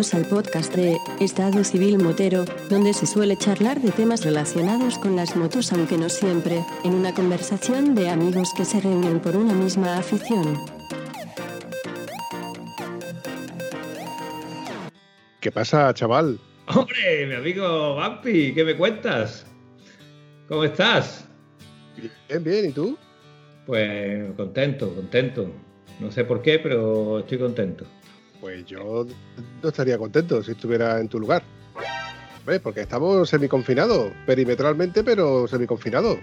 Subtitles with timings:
[0.00, 5.14] Bienvenidos al podcast de Estado Civil Motero, donde se suele charlar de temas relacionados con
[5.14, 9.52] las motos, aunque no siempre, en una conversación de amigos que se reúnen por una
[9.52, 10.56] misma afición.
[15.38, 16.40] ¿Qué pasa, chaval?
[16.68, 19.44] Hombre, mi amigo Vampi, ¿qué me cuentas?
[20.48, 21.28] ¿Cómo estás?
[22.26, 22.96] Bien, bien, ¿y tú?
[23.66, 25.50] Pues contento, contento.
[25.98, 27.84] No sé por qué, pero estoy contento.
[28.40, 29.06] Pues yo
[29.62, 31.42] no estaría contento si estuviera en tu lugar.
[32.46, 32.60] ¿Ves?
[32.60, 36.16] Porque estamos semiconfinados, perimetralmente, pero semiconfinados.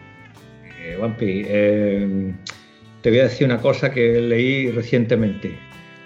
[0.82, 2.34] Eh, Wampi, eh,
[3.02, 5.58] te voy a decir una cosa que leí recientemente.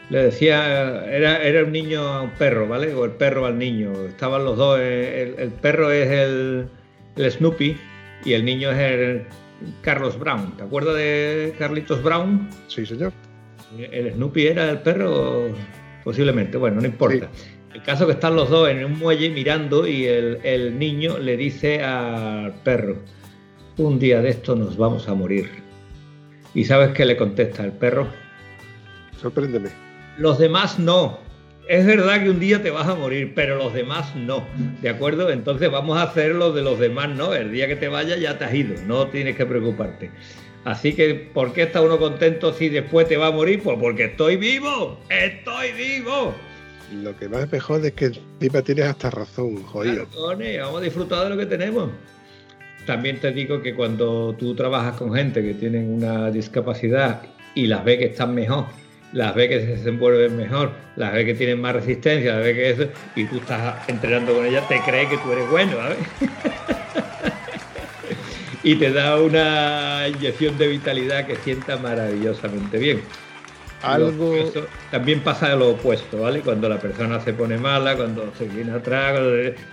[0.09, 2.93] Le decía, era, era un niño a un perro, ¿vale?
[2.93, 3.93] O el perro al niño.
[4.07, 4.77] Estaban los dos.
[4.81, 6.67] eh, El, el perro es el,
[7.15, 7.77] el Snoopy
[8.25, 9.23] y el niño es el
[9.81, 10.57] Carlos Brown.
[10.57, 12.49] ¿Te acuerdas de Carlitos Brown?
[12.67, 13.13] Sí, señor.
[13.79, 15.47] El Snoopy era el perro,
[16.03, 17.29] posiblemente, bueno, no importa.
[17.73, 21.37] El caso que están los dos en un muelle mirando y el, el niño le
[21.37, 22.97] dice al perro,
[23.77, 25.49] un día de esto nos vamos a morir.
[26.53, 28.07] ¿Y sabes qué le contesta el perro?
[29.21, 29.69] Sorpréndeme.
[30.17, 31.19] Los demás no.
[31.67, 34.45] Es verdad que un día te vas a morir, pero los demás no.
[34.81, 35.29] ¿De acuerdo?
[35.29, 37.33] Entonces vamos a hacer lo de los demás no.
[37.33, 38.75] El día que te vayas ya te has ido.
[38.85, 40.11] No tienes que preocuparte.
[40.63, 43.61] Así que, ¿por qué está uno contento si después te va a morir?
[43.63, 44.99] Pues porque estoy vivo.
[45.09, 46.35] Estoy vivo.
[46.93, 50.05] Lo que más es mejor es que encima tienes hasta razón, jodido.
[50.13, 51.89] Vamos a disfrutar de lo que tenemos.
[52.85, 57.21] También te digo que cuando tú trabajas con gente que tienen una discapacidad
[57.55, 58.65] y las ves que están mejor,
[59.13, 62.69] las ves que se desenvuelven mejor, las ves que tienen más resistencia, las ves que
[62.71, 65.97] eso, y tú estás entrenando con ellas, te crees que tú eres bueno, ¿sabes?
[68.63, 73.01] y te da una inyección de vitalidad que sienta maravillosamente bien.
[73.81, 74.35] Algo.
[74.91, 76.41] También pasa lo opuesto, ¿vale?
[76.41, 79.19] Cuando la persona se pone mala, cuando se viene atrás,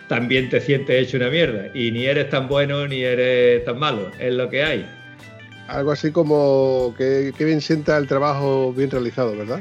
[0.09, 1.67] también te sientes hecho una mierda.
[1.75, 4.11] Y ni eres tan bueno ni eres tan malo.
[4.19, 4.89] Es lo que hay.
[5.67, 9.61] Algo así como que, que bien sienta el trabajo bien realizado, ¿verdad?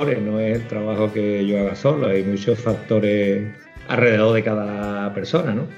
[0.00, 3.44] No es el trabajo que yo haga solo, hay muchos factores
[3.86, 5.68] alrededor de cada persona, ¿no?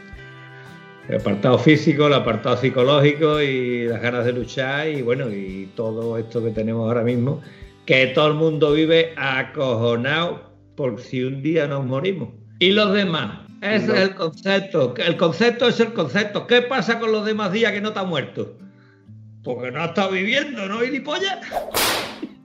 [1.09, 6.19] El apartado físico, el apartado psicológico y las ganas de luchar y bueno, y todo
[6.19, 7.43] esto que tenemos ahora mismo,
[7.85, 12.31] que todo el mundo vive acojonado por si un día nos morimos.
[12.59, 16.49] Y los demás, ese es el concepto, el concepto es el concepto.
[16.49, 18.49] ¿Qué pasa con los demás días que no están muertos?
[19.45, 21.39] Porque no estado viviendo, ¿no, gilipollas?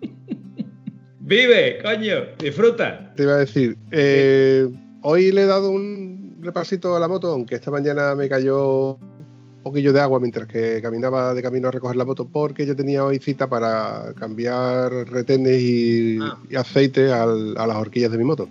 [1.19, 3.11] Vive, coño, disfruta.
[3.15, 4.67] Te iba a decir, eh,
[5.01, 9.63] hoy le he dado un repasito a la moto, aunque esta mañana me cayó un
[9.63, 13.05] poquillo de agua mientras que caminaba de camino a recoger la moto, porque yo tenía
[13.05, 16.37] hoy cita para cambiar retenes y, Ah.
[16.49, 18.49] y aceite al- a las horquillas de mi moto.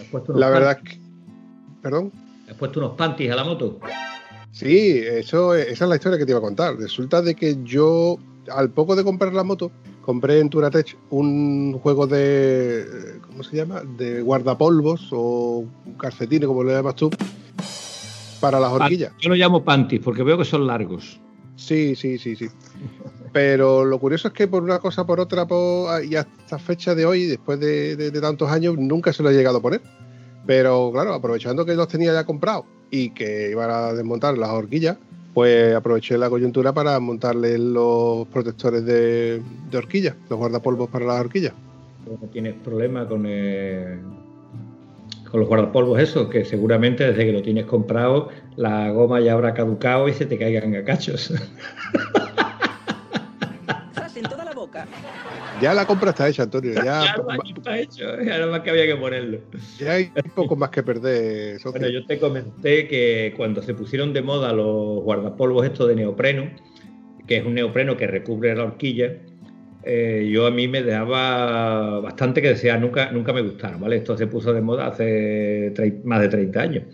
[0.00, 0.94] ¿Has puesto unos La verdad panties?
[0.94, 1.82] es que...
[1.82, 2.12] ¿Perdón?
[2.50, 3.78] ¿Has puesto unos panties a la moto?
[4.52, 6.76] Sí, eso, esa es la historia que te iba a contar.
[6.76, 8.18] Resulta de que yo,
[8.50, 9.70] al poco de comprar la moto,
[10.08, 13.82] compré en Turatech un juego de, ¿cómo se llama?
[13.98, 15.66] De guardapolvos o
[16.00, 17.10] calcetines, como le llamas tú,
[18.40, 19.12] para las horquillas.
[19.20, 21.20] Yo lo llamo panties porque veo que son largos.
[21.56, 22.46] Sí, sí, sí, sí.
[23.34, 27.04] Pero lo curioso es que por una cosa por otra, por- y hasta fecha de
[27.04, 29.82] hoy, después de, de- de tantos años, nunca se lo he llegado a poner.
[30.46, 34.96] Pero claro, aprovechando que los tenía ya comprados y que iban a desmontar las horquillas,
[35.38, 39.40] pues aproveché la coyuntura para montarle los protectores de,
[39.70, 41.52] de horquillas, los guardapolvos para las horquillas.
[42.08, 44.00] No tienes problema con, eh,
[45.30, 49.54] con los guardapolvos esos, que seguramente desde que lo tienes comprado la goma ya habrá
[49.54, 51.32] caducado y se te caigan a cachos.
[55.60, 56.72] Ya la compra está hecha, Antonio.
[56.74, 57.16] Ya, ya
[57.56, 59.40] está hecho, ya nada más que había que ponerlo.
[59.78, 61.58] ya hay poco más que perder.
[61.58, 61.72] socio.
[61.72, 66.50] Bueno, yo te comenté que cuando se pusieron de moda los guardapolvos estos de neopreno,
[67.26, 69.14] que es un neopreno que recubre la horquilla,
[69.82, 73.96] eh, yo a mí me dejaba bastante que desear, nunca, nunca me gustaron, ¿vale?
[73.96, 75.72] Esto se puso de moda hace
[76.04, 76.84] más de 30 años.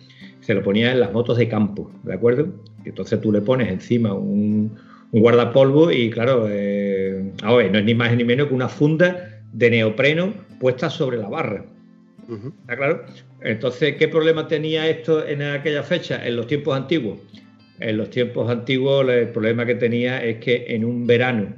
[0.40, 2.48] Se lo ponía en las motos de campo, ¿de acuerdo?
[2.84, 4.76] Entonces tú le pones encima un,
[5.14, 8.68] un guardapolvo y claro, eh, a ver, no es ni más ni menos que una
[8.68, 11.64] funda de neopreno puesta sobre la barra.
[12.62, 13.04] ¿Está claro?
[13.40, 17.20] Entonces, ¿qué problema tenía esto en aquella fecha, en los tiempos antiguos?
[17.78, 21.54] En los tiempos antiguos el problema que tenía es que en un verano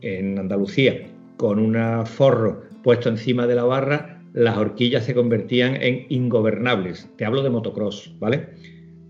[0.00, 1.06] en Andalucía,
[1.36, 7.10] con un forro puesto encima de la barra, las horquillas se convertían en ingobernables.
[7.18, 8.48] Te hablo de motocross, ¿vale?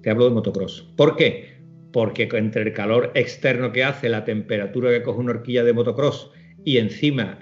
[0.03, 0.89] Te hablo de motocross.
[0.97, 1.60] ¿Por qué?
[1.93, 6.31] Porque entre el calor externo que hace, la temperatura que coge una horquilla de motocross
[6.65, 7.39] y encima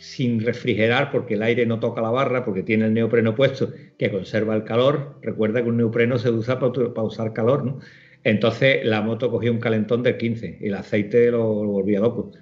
[0.00, 4.10] sin refrigerar porque el aire no toca la barra, porque tiene el neopreno puesto que
[4.10, 5.16] conserva el calor.
[5.20, 7.80] Recuerda que un neopreno se usa para, usar calor, ¿no?
[8.24, 12.32] Entonces la moto cogía un calentón del 15 y el aceite lo, volvía loco.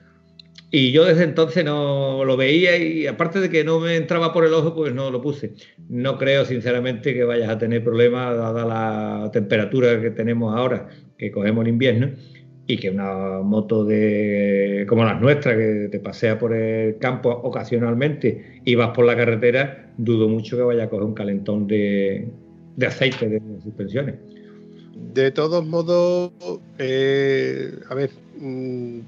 [0.70, 4.44] Y yo desde entonces no lo veía y aparte de que no me entraba por
[4.44, 5.54] el ojo, pues no lo puse.
[5.88, 11.30] No creo sinceramente que vayas a tener problemas dada la temperatura que tenemos ahora, que
[11.30, 12.10] cogemos en invierno
[12.66, 18.60] y que una moto de como las nuestras que te pasea por el campo ocasionalmente
[18.64, 22.28] y vas por la carretera, dudo mucho que vaya a coger un calentón de,
[22.86, 24.16] aceite de suspensiones.
[25.14, 26.32] De todos modos,
[26.78, 28.98] eh, a ver, mm,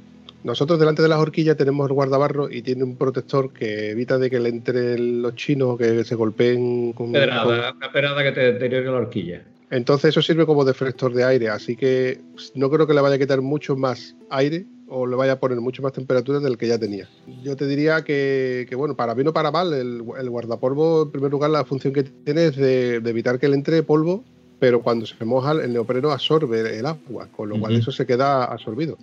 [0.42, 4.30] nosotros delante de las horquillas tenemos el guardabarro y tiene un protector que evita de
[4.30, 8.86] que le entren los chinos que se golpeen con pedrada, una pedrada que te deteriore
[8.86, 9.42] la horquilla.
[9.70, 12.20] Entonces eso sirve como deflector de aire, así que
[12.54, 15.60] no creo que le vaya a quitar mucho más aire o le vaya a poner
[15.60, 17.08] mucho más temperatura del que ya tenía.
[17.44, 21.50] Yo te diría que, bueno, para bien o para mal, el, guardapolvo, en primer lugar,
[21.50, 24.24] la función que tiene es de, evitar que le entre polvo,
[24.58, 28.44] pero cuando se moja, el neopreno absorbe el agua, con lo cual eso se queda
[28.44, 28.98] absorbido.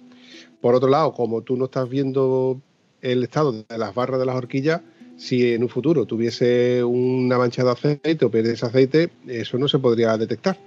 [0.60, 2.62] Por otro lado, como tú no estás viendo
[3.02, 4.81] el estado de las barras de las horquillas,
[5.18, 9.80] si en un futuro tuviese una mancha de aceite o ese aceite, eso no se
[9.80, 10.58] podría detectar.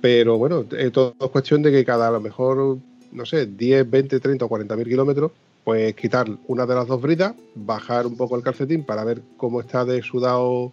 [0.00, 2.78] Pero bueno, es todo cuestión de que cada a lo mejor,
[3.12, 5.32] no sé, 10, 20, 30 o 40 mil kilómetros,
[5.64, 9.60] pues quitar una de las dos bridas, bajar un poco el calcetín para ver cómo
[9.60, 10.72] está de sudado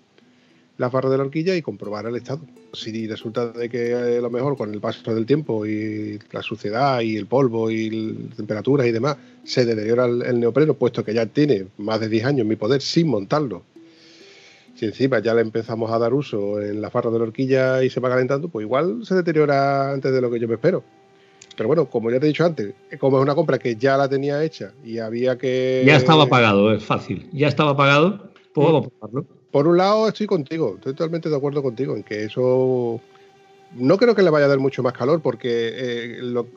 [0.81, 2.41] la barra de la horquilla y comprobar el estado.
[2.73, 7.01] Si resulta de que a lo mejor con el paso del tiempo y la suciedad
[7.01, 11.27] y el polvo y la temperatura y demás se deteriora el, neopreno, puesto que ya
[11.27, 13.61] tiene más de 10 años en mi poder sin montarlo,
[14.73, 17.91] si encima ya le empezamos a dar uso en la barra de la horquilla y
[17.91, 20.83] se va calentando, pues igual se deteriora antes de lo que yo me espero.
[21.55, 24.09] Pero bueno, como ya te he dicho antes, como es una compra que ya la
[24.09, 25.83] tenía hecha y había que...
[25.85, 27.29] Ya estaba pagado, es fácil.
[27.33, 31.95] Ya estaba pagado, puedo pagarlo por un lado estoy contigo, estoy totalmente de acuerdo contigo
[31.95, 33.01] en que eso
[33.75, 36.47] no creo que le vaya a dar mucho más calor porque eh, lo,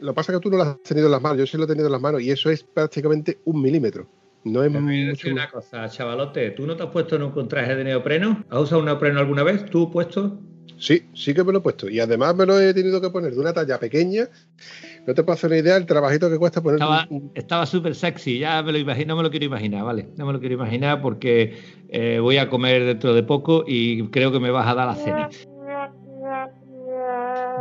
[0.00, 1.68] lo pasa que tú no lo has tenido en las manos, yo sí lo he
[1.68, 4.06] tenido en las manos y eso es prácticamente un milímetro.
[4.44, 5.30] No es mucho.
[5.30, 8.44] una cosa, chavalote, ¿tú no te has puesto en un traje de neopreno?
[8.50, 9.64] ¿Has usado un neopreno alguna vez?
[9.64, 10.38] ¿Tú puesto?
[10.78, 11.88] Sí, sí que me lo he puesto.
[11.88, 14.28] Y además me lo he tenido que poner de una talla pequeña.
[15.06, 16.80] No te puedo hacer una idea del trabajito que cuesta poner.
[17.34, 20.08] Estaba súper sexy, ya me lo imagino, no me lo quiero imaginar, ¿vale?
[20.16, 21.58] No me lo quiero imaginar porque
[21.90, 24.94] eh, voy a comer dentro de poco y creo que me vas a dar la
[24.94, 25.28] cena.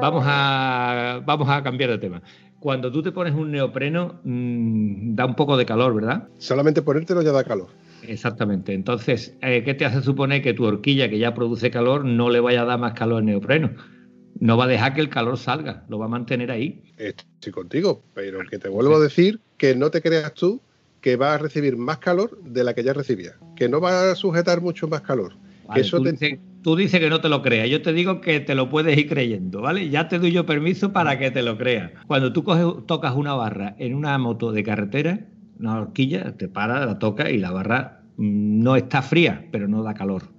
[0.01, 2.21] Vamos a, vamos a cambiar de tema.
[2.59, 6.29] Cuando tú te pones un neopreno, mm, da un poco de calor, ¿verdad?
[6.37, 7.67] Solamente ponértelo ya da calor.
[8.07, 8.73] Exactamente.
[8.73, 12.39] Entonces, eh, ¿qué te hace suponer que tu horquilla, que ya produce calor, no le
[12.39, 13.71] vaya a dar más calor al neopreno?
[14.39, 16.81] No va a dejar que el calor salga, lo va a mantener ahí.
[16.97, 20.61] Estoy contigo, pero que te vuelvo a decir que no te creas tú
[21.03, 24.15] que va a recibir más calor de la que ya recibía, que no va a
[24.15, 25.33] sujetar mucho más calor.
[25.75, 25.97] eso
[26.61, 29.09] tú, dices, que no te lo creas, yo te digo que te lo puedes ir
[29.09, 29.89] creyendo, ¿vale?
[29.89, 31.91] Ya te doy yo permiso para que te lo creas.
[32.07, 32.43] Cuando tú
[32.87, 35.19] tocas una barra en una moto de carretera,
[35.59, 39.93] una horquilla, te para, la toca y la barra no está fría, pero no da
[39.93, 40.32] calor.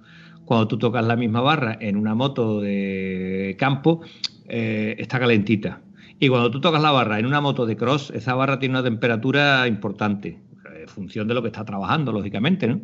[0.45, 4.01] Cuando tú tocas la misma barra en una moto de campo,
[4.47, 5.81] eh, está calentita.
[6.19, 8.83] Y cuando tú tocas la barra en una moto de cross, esa barra tiene una
[8.83, 10.39] temperatura importante,
[10.79, 12.81] en función de lo que está trabajando, lógicamente, ¿no?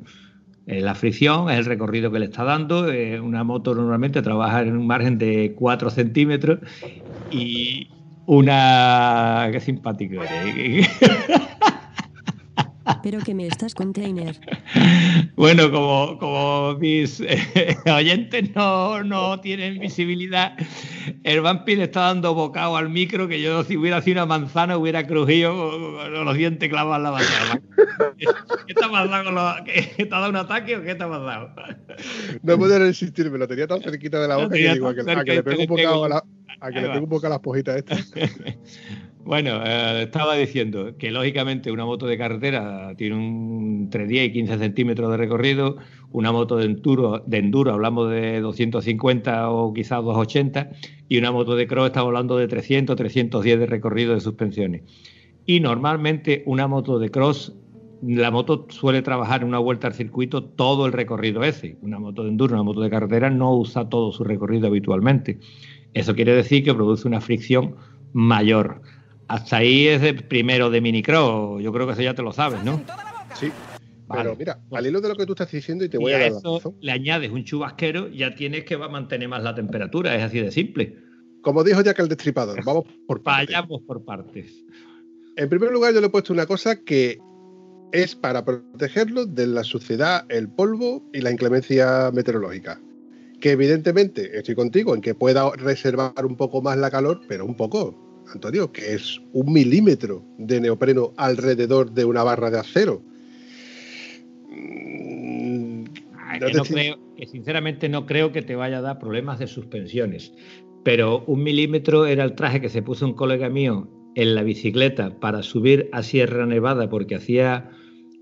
[0.67, 2.87] la fricción, es el recorrido que le está dando.
[3.21, 6.59] una moto normalmente trabaja en un margen de 4 centímetros
[7.31, 7.89] y
[8.25, 9.49] una...
[9.51, 10.87] Qué simpático eres.
[13.03, 14.39] Pero que me estás container.
[15.35, 20.55] Bueno, como, como mis eh, oyentes no, no, tienen visibilidad,
[21.23, 25.07] el vampir está dando bocado al micro que yo si hubiera sido una manzana hubiera
[25.07, 27.61] crujido con los dientes clavados en la manzana.
[28.67, 31.55] ¿Qué te ha pasado ¿Te ha dado un ataque o qué te ha pasado?
[32.43, 35.35] No puedo resistir, me lo tenía tan cerquita de la boca que digo, a que,
[35.35, 36.23] le pego un bocado a, la,
[36.61, 38.13] a que le pego un poco a las pojitas estas.
[39.23, 44.31] Bueno, eh, estaba diciendo que lógicamente una moto de carretera tiene un, entre 10 y
[44.31, 45.77] 15 centímetros de recorrido,
[46.11, 50.71] una moto de enduro, de enduro hablamos de 250 o quizás 280,
[51.07, 54.81] y una moto de cross estamos hablando de 300, 310 de recorrido de suspensiones.
[55.45, 57.55] Y normalmente una moto de cross,
[58.01, 61.77] la moto suele trabajar en una vuelta al circuito todo el recorrido ese.
[61.81, 65.37] Una moto de enduro, una moto de carretera no usa todo su recorrido habitualmente.
[65.93, 67.75] Eso quiere decir que produce una fricción
[68.13, 68.81] mayor
[69.31, 71.57] hasta ahí es el primero de Minicro.
[71.61, 72.81] Yo creo que eso ya te lo sabes, ¿no?
[73.39, 73.49] Sí.
[74.13, 76.27] Pero mira, al hilo de lo que tú estás diciendo y te voy a, dar
[76.31, 80.23] eso le añades un chubasquero, ya tienes que va a mantener más la temperatura, es
[80.23, 80.97] así de simple.
[81.41, 83.55] Como dijo ya que el destripador, vamos por partes.
[83.55, 84.65] Vayamos por partes.
[85.37, 87.17] En primer lugar, yo le he puesto una cosa que
[87.93, 92.81] es para protegerlo de la suciedad, el polvo y la inclemencia meteorológica.
[93.41, 97.55] Que evidentemente estoy contigo en que pueda reservar un poco más la calor, pero un
[97.55, 103.01] poco, Antonio, que es un milímetro de neopreno alrededor de una barra de acero.
[104.47, 105.85] Mm,
[106.39, 110.31] que, que sinceramente no creo que te vaya a dar problemas de suspensiones.
[110.83, 115.19] Pero un milímetro era el traje que se puso un colega mío en la bicicleta
[115.19, 117.71] para subir a Sierra Nevada porque hacía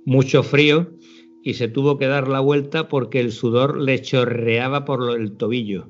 [0.05, 0.91] mucho frío
[1.43, 5.87] y se tuvo que dar la vuelta porque el sudor le chorreaba por el tobillo.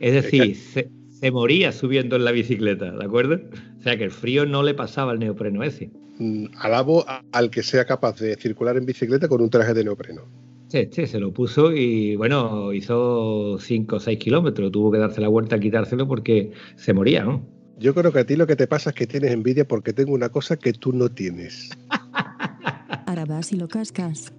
[0.00, 3.40] Es decir, se, moría subiendo en la bicicleta, ¿de acuerdo?
[3.78, 5.90] O sea que el frío no le pasaba al neopreno ese.
[6.18, 10.22] Mm, alabo al que sea capaz de circular en bicicleta con un traje de neopreno.
[10.68, 14.70] Sí, sí, se lo puso y bueno, hizo 5 o 6 kilómetros.
[14.70, 17.42] Tuvo que darse la vuelta a quitárselo porque se moría, ¿no?
[17.78, 20.12] Yo creo que a ti lo que te pasa es que tienes envidia porque tengo
[20.12, 21.70] una cosa que tú no tienes.
[23.06, 24.32] Ahora vas y lo cascas.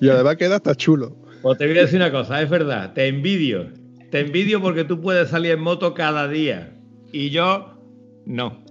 [0.00, 1.16] Y además queda hasta chulo.
[1.42, 3.68] Pues te voy a decir una cosa, es verdad, te envidio.
[4.10, 6.76] Te envidio porque tú puedes salir en moto cada día
[7.12, 7.78] y yo
[8.26, 8.64] no.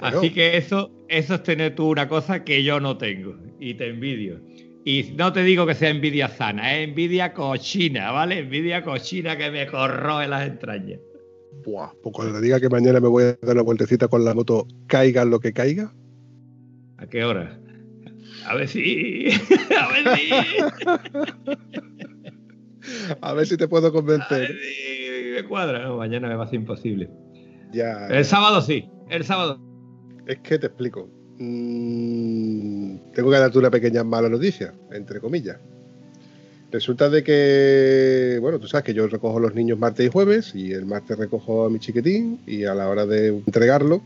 [0.00, 3.88] Así que eso, eso es tener tú una cosa que yo no tengo y te
[3.88, 4.40] envidio.
[4.84, 8.38] Y no te digo que sea envidia sana, es envidia cochina, ¿vale?
[8.38, 11.00] Envidia cochina que me corroe las entrañas.
[11.64, 14.32] Buah, pues cuando te diga que mañana me voy a dar una vueltecita con la
[14.32, 15.92] moto, caiga lo que caiga.
[16.98, 17.58] ¿A qué hora?
[18.46, 19.28] A ver si.
[19.78, 20.30] A ver si.
[23.20, 24.36] a ver si te puedo convencer.
[24.36, 25.92] A ver si me cuadra.
[25.92, 27.10] mañana me va a ser imposible.
[27.72, 28.06] Ya.
[28.06, 28.88] El sábado sí.
[29.10, 29.60] El sábado.
[30.26, 31.08] Es que te explico.
[31.38, 35.58] Mm, tengo que darte una pequeña mala noticia, entre comillas.
[36.70, 40.72] Resulta de que, bueno, tú sabes que yo recojo los niños martes y jueves y
[40.72, 44.02] el martes recojo a mi chiquitín y a la hora de entregarlo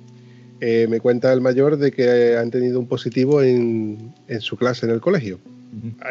[0.61, 4.93] eh, me cuenta el mayor de que han tenido un positivo en, su clase en
[4.93, 5.38] el colegio.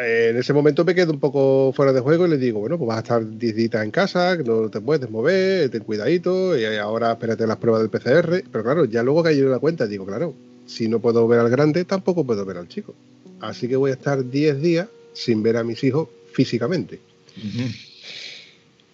[0.00, 2.88] en ese momento me quedo un poco fuera de juego y le digo, bueno, pues
[2.88, 7.12] vas a estar 10 días en casa, no te puedes mover, ten cuidadito y ahora
[7.12, 8.42] espérate las pruebas del PCR.
[8.50, 10.34] Pero claro, ya luego que en la cuenta digo, claro,
[10.66, 12.94] si no puedo ver al grande, tampoco puedo ver al chico.
[13.40, 17.00] Así que voy a estar 10 días sin ver a mis hijos físicamente.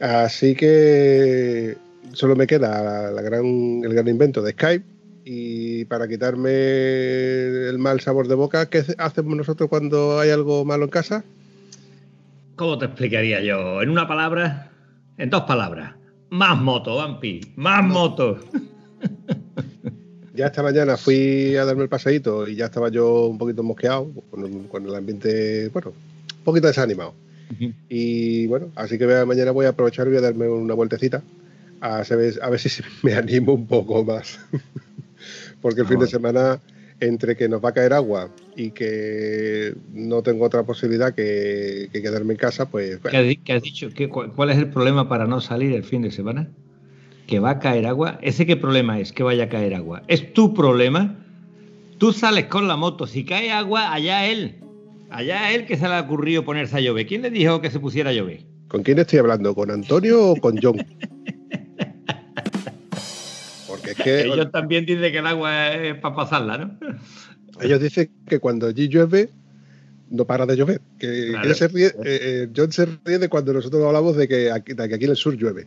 [0.00, 1.76] Así que
[2.12, 4.95] solo me queda la, gran, el gran invento de Skype.
[5.28, 6.52] Y para quitarme
[7.68, 11.24] el mal sabor de boca, ¿qué hacemos nosotros cuando hay algo malo en casa?
[12.54, 13.82] ¿Cómo te explicaría yo?
[13.82, 14.70] En una palabra,
[15.18, 15.96] en dos palabras.
[16.30, 18.38] Más moto, Vampi, más moto.
[20.34, 24.08] ya esta mañana fui a darme el paseíto y ya estaba yo un poquito mosqueado,
[24.30, 27.14] con el ambiente, bueno, un poquito desanimado.
[27.88, 31.20] Y bueno, así que mañana voy a aprovechar y voy a darme una vueltecita
[31.80, 34.38] a, a ver si me animo un poco más.
[35.60, 36.60] Porque el fin de semana,
[37.00, 42.34] entre que nos va a caer agua y que no tengo otra posibilidad que, quedarme
[42.34, 42.98] en casa, pues...
[42.98, 43.88] ¿Qué, has dicho?
[44.10, 46.48] ¿Cuál es el problema para no salir el fin de semana?
[47.26, 48.18] ¿Que va a caer agua?
[48.22, 50.02] ¿Ese qué problema es que vaya a caer agua?
[50.06, 51.16] ¿Es tu problema?
[51.98, 54.56] Tú sales con la moto, si cae agua, allá él.
[55.10, 57.06] Allá él que se le ha ocurrido ponerse a llover.
[57.06, 58.44] ¿Quién le dijo que se pusiera a llover?
[58.68, 59.54] ¿Con quién estoy hablando?
[59.54, 60.76] ¿Con Antonio o con John?
[63.86, 64.32] Porque es que.
[64.32, 66.78] Ellos también dicen que el agua es para pasarla, ¿no?
[67.60, 69.30] Ellos dicen que cuando allí llueve,
[70.10, 70.80] no para de llover.
[70.98, 74.74] Que, se ríe, eh, eh, John se ríe de cuando nosotros hablamos de que aquí,
[74.74, 75.66] de que aquí en el sur llueve.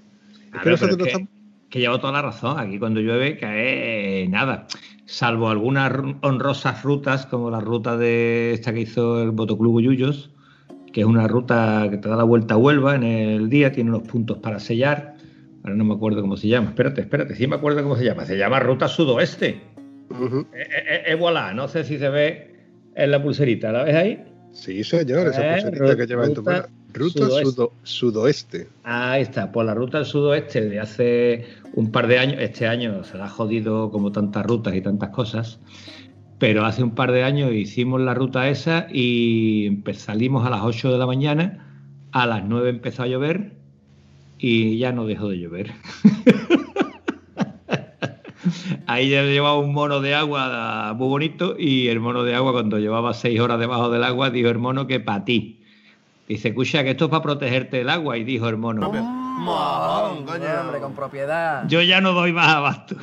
[0.63, 1.29] que, nosotros estamos...
[1.69, 2.59] que lleva toda la razón.
[2.59, 4.67] Aquí cuando llueve cae nada
[5.09, 10.29] salvo algunas honrosas rutas, como la ruta de esta que hizo el Motoclub Yuyos,
[10.93, 13.89] que es una ruta que te da la vuelta a Huelva en el día, tiene
[13.89, 15.15] unos puntos para sellar.
[15.63, 16.69] Ahora no me acuerdo cómo se llama.
[16.69, 18.25] Espérate, espérate, sí me acuerdo cómo se llama.
[18.25, 19.61] Se llama Ruta Sudoeste.
[21.05, 22.55] Es voilà, no sé si se ve
[22.95, 24.23] en la pulserita, ¿la ves ahí?
[24.51, 26.65] Sí, señor, esa eh, pulserita que lleva en tu mano.
[26.93, 27.27] Ruta
[27.83, 28.67] sudoeste.
[28.83, 33.03] Ahí está, por la ruta del sudoeste de hace un par de años, este año
[33.03, 35.59] se la ha jodido como tantas rutas y tantas cosas,
[36.39, 40.91] pero hace un par de años hicimos la ruta esa y salimos a las 8
[40.91, 43.58] de la mañana, a las 9 empezó a llover
[44.39, 45.73] y ya no dejó de llover.
[48.87, 52.79] Ahí ya llevaba un mono de agua muy bonito y el mono de agua cuando
[52.79, 55.59] llevaba seis horas debajo del agua dijo el mono que para ti.
[56.27, 58.17] Dice, escucha, que esto es para protegerte del agua.
[58.17, 58.87] Y dijo el mono.
[58.87, 61.67] hombre, con propiedad.
[61.67, 62.95] Yo ya no doy más abasto.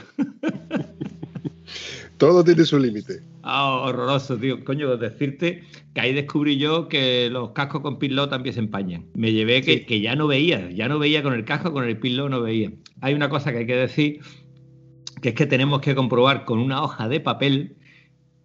[2.19, 3.21] Todo tiene su límite.
[3.49, 4.65] Ah, horroroso, tío.
[4.65, 5.63] Coño, decirte
[5.95, 9.07] que ahí descubrí yo que los cascos con pilot también se empañan.
[9.15, 11.97] Me llevé que, que, ya no veía, ya no veía con el casco, con el
[11.97, 12.73] pilot no veía.
[13.03, 14.21] Hay una cosa que hay que decir,
[15.23, 17.77] que es que tenemos que comprobar con una hoja de papel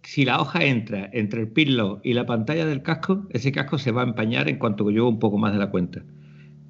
[0.04, 3.92] si la hoja entra entre el pillow y la pantalla del casco, ese casco se
[3.92, 6.02] va a empañar en cuanto que llevo un poco más de la cuenta.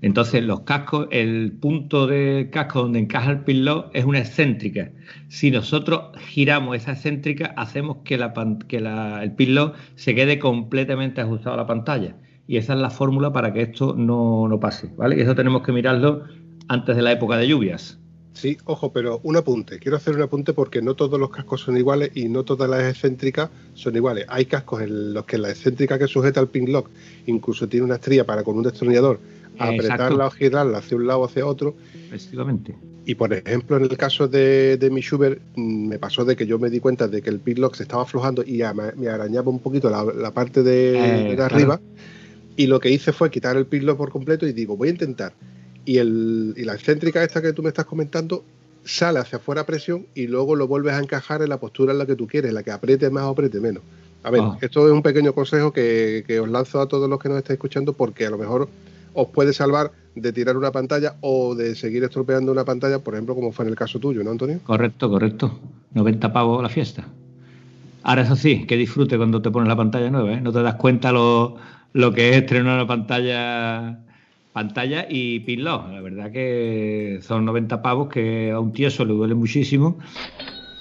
[0.02, 4.90] Entonces, los cascos, el punto del casco donde encaja el pillow es una excéntrica.
[5.28, 11.66] Si nosotros giramos esa excéntrica, hacemos que, el pillow se quede completamente ajustado a la
[11.68, 12.16] pantalla.
[12.48, 15.16] Y esa es la fórmula para que esto no, no pase, ¿vale?
[15.16, 16.24] Y eso tenemos que mirarlo
[16.66, 18.00] antes de la época de lluvias.
[18.32, 19.78] Sí, ojo, pero un apunte.
[19.78, 22.82] Quiero hacer un apunte porque no todos los cascos son iguales y no todas las
[22.82, 24.24] excéntricas son iguales.
[24.28, 26.90] Hay cascos en los que la excéntrica que sujeta al pin lock
[27.26, 29.20] incluso tiene una estría para con un destornillador
[29.58, 31.74] apretarla o girarla hacia un lado o hacia otro.
[32.06, 32.74] Efectivamente.
[33.04, 36.58] Y por ejemplo, en el caso de, mi Schubert, mm, me pasó de que yo
[36.58, 38.62] me di cuenta de que el pin lock se estaba aflojando y
[38.96, 41.80] me arañaba un poquito la, parte de, eh, arriba.
[42.56, 44.90] Y lo que hice fue quitar el pin lock por completo y digo, voy a
[44.92, 45.32] intentar
[45.84, 48.44] y, el, y la excéntrica esta que tú me estás comentando
[48.84, 51.98] sale hacia afuera a presión y luego lo vuelves a encajar en la postura en
[51.98, 53.82] la que tú quieres, la que apriete más o apriete menos.
[54.24, 54.58] A ver, ah.
[54.60, 57.92] esto es un pequeño consejo que, os lanzo a todos los que nos estáis escuchando
[57.92, 58.68] porque a lo mejor
[59.14, 63.34] os puede salvar de tirar una pantalla o de seguir estropeando una pantalla, por ejemplo,
[63.34, 64.60] como fue en el caso tuyo, ¿no, Antonio?
[64.64, 65.58] Correcto, correcto.
[65.94, 67.06] 90 pavos la fiesta.
[68.02, 70.40] Ahora eso sí, que disfrute cuando te pones la pantalla nueva, ¿eh?
[70.40, 71.56] No te das cuenta lo,
[71.92, 74.00] lo que es estrenar una pantalla
[74.52, 75.90] pantalla y pinlock.
[75.90, 79.98] La verdad que son 90 pavos que a un tío eso le duele muchísimo,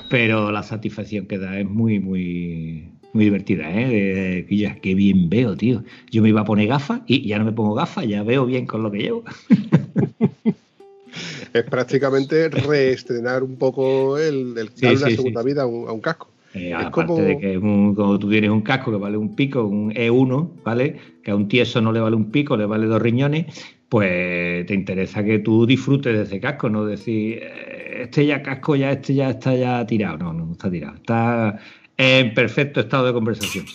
[0.10, 4.46] pero la satisfacción que da es muy, muy, muy divertida, ¿eh?
[4.48, 5.84] De, qué bien veo, tío.
[6.12, 8.66] Yo me iba a poner gafas y ya no me pongo gafas, ya veo bien
[8.66, 9.24] con lo que llevo.
[11.54, 16.28] es prácticamente reestrenar un poco el, el darle una segunda vida a un casco.
[16.54, 20.50] Eh, aparte de que como tú tienes un casco que vale un pico, un E1,
[20.64, 20.98] ¿vale?
[21.24, 23.46] Que a un tieso no le vale un pico, le vale dos riñones,
[23.88, 28.76] pues te interesa que tú disfrutes de ese casco, no decir, eh, este ya casco,
[28.76, 30.18] ya este ya está ya tirado.
[30.18, 30.96] No, no está tirado.
[30.96, 31.58] Está
[31.98, 33.66] en perfecto estado de conversación.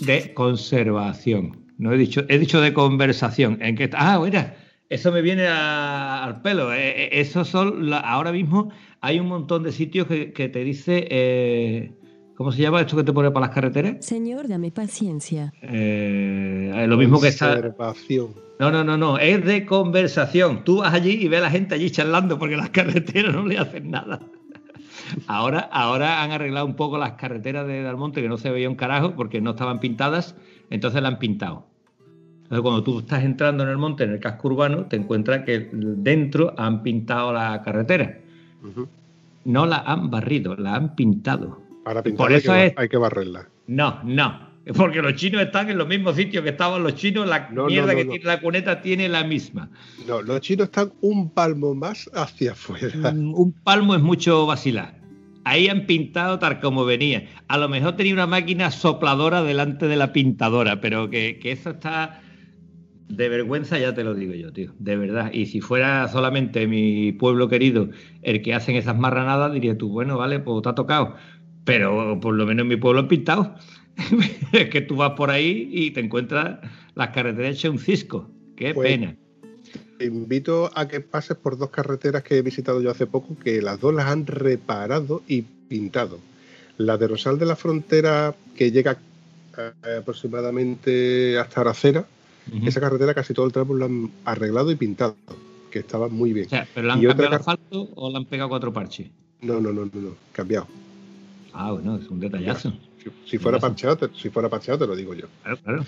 [0.00, 1.64] De conservación.
[1.78, 3.58] No he dicho, he dicho de conversación.
[3.60, 4.56] En que ah, mira,
[4.88, 6.72] eso me viene al pelo.
[6.72, 11.94] Eh, esos son, ahora mismo hay un montón de sitios que, te dice
[12.36, 14.04] ¿Cómo se llama esto que te pone para las carreteras?
[14.04, 15.52] Señor, dame paciencia.
[15.62, 17.74] Eh, lo mismo que está.
[18.58, 19.18] No, no, no, no.
[19.18, 20.64] Es de conversación.
[20.64, 23.58] Tú vas allí y ves a la gente allí charlando porque las carreteras no le
[23.58, 24.20] hacen nada.
[25.26, 28.76] Ahora, ahora han arreglado un poco las carreteras de Dalmonte que no se veía un
[28.76, 30.36] carajo porque no estaban pintadas,
[30.70, 31.66] entonces la han pintado.
[32.44, 35.70] Entonces, cuando tú estás entrando en el monte, en el casco urbano, te encuentras que
[35.72, 38.18] dentro han pintado la carretera.
[39.44, 41.60] No la han barrido, la han pintado.
[41.84, 43.48] Para pintar hay, que, hay que barrerla.
[43.66, 44.53] No, no.
[44.72, 48.06] Porque los chinos están en los mismos sitios que estaban los chinos, la mierda que
[48.06, 49.70] tiene la cuneta tiene la misma.
[50.06, 53.12] No, los chinos están un palmo más hacia afuera.
[53.12, 54.98] Mm, un, palmo es mucho vacilar.
[55.44, 57.28] Ahí han pintado tal como venía.
[57.48, 61.70] A lo mejor tenía una máquina sopladora delante de la pintadora, pero que, que eso
[61.70, 62.22] está
[63.08, 64.72] de vergüenza, ya te lo digo yo, tío.
[64.78, 65.30] De verdad.
[65.30, 67.90] Y si fuera solamente mi pueblo querido
[68.22, 71.16] el que hacen esas marranadas, diría tú, bueno, vale, pues te ha tocado
[71.64, 73.54] pero por lo menos en mi pueblo han pintado.
[74.52, 76.58] Es que tú vas por ahí y te encuentras
[76.94, 78.30] las carreteras hechas un cisco.
[78.56, 79.16] Qué pues, pena.
[79.98, 83.62] Te invito a que pases por dos carreteras que he visitado yo hace poco, que
[83.62, 86.18] las dos las han reparado y pintado.
[86.76, 88.98] La de Rosal de la Frontera, que llega
[89.56, 92.06] eh, aproximadamente hasta Aracera,
[92.66, 95.16] esa carretera casi todo el tramo lo han arreglado y pintado,
[95.70, 96.46] que estaba muy bien.
[96.50, 99.10] ¿Pero la han cambiado el asfalto o le han pegado cuatro parches?
[99.40, 100.66] No, no, no, no, no, cambiado.
[101.54, 102.72] Ah, bueno, es un detallazo.
[103.26, 105.26] Si, fuera parcheado, te, si fuera parcheado, te lo digo yo.
[105.42, 105.84] Claro, claro.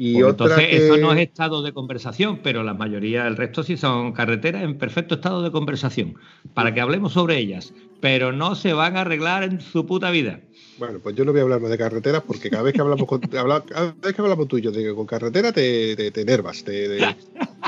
[0.00, 3.76] Y pues entonces, eso no es estado de conversación, pero la mayoría, el resto sí
[3.76, 6.14] son carreteras en perfecto estado de conversación,
[6.54, 10.40] para que hablemos sobre ellas, pero no se van a arreglar en su puta vida.
[10.78, 13.08] Bueno, pues yo no voy a hablar más de carreteras porque cada vez que hablamos,
[13.08, 16.62] con, cada vez que hablamos tú y yo de, con carretera te, te, te enervas.
[16.62, 16.98] Te,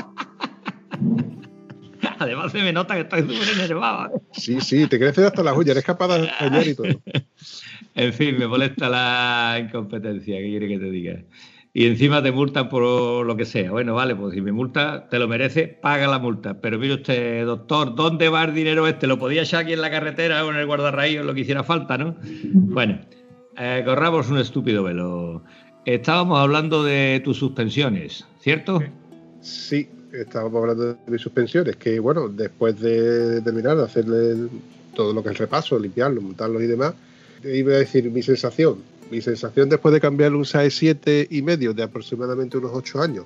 [2.20, 4.22] Además se me nota que estoy súper enervado.
[4.32, 6.86] Sí, sí, te creces hasta las uñas, eres capaz de engañar y todo.
[7.94, 11.22] en fin, me molesta la incompetencia, ¿qué quiere que te diga?
[11.72, 13.70] Y encima te multan por lo que sea.
[13.70, 16.60] Bueno, vale, pues si me multa, te lo merece, paga la multa.
[16.60, 19.06] Pero mire usted, doctor, ¿dónde va el dinero este?
[19.06, 21.64] ¿Lo podía echar aquí en la carretera o en el guardarraíz o lo que hiciera
[21.64, 22.16] falta, no?
[22.52, 23.00] Bueno,
[23.56, 25.42] eh, corramos un estúpido velo.
[25.86, 28.82] Estábamos hablando de tus suspensiones, ¿cierto?
[29.40, 34.48] Sí, estábamos hablando de mis suspensiones, que bueno, después de terminar de hacerle
[34.94, 36.94] todo lo que es repaso, limpiarlo, montarlos y demás,
[37.44, 38.78] iba a decir mi sensación.
[39.10, 43.24] Mi sensación después de cambiar un SAE 7 y medio de aproximadamente unos 8 años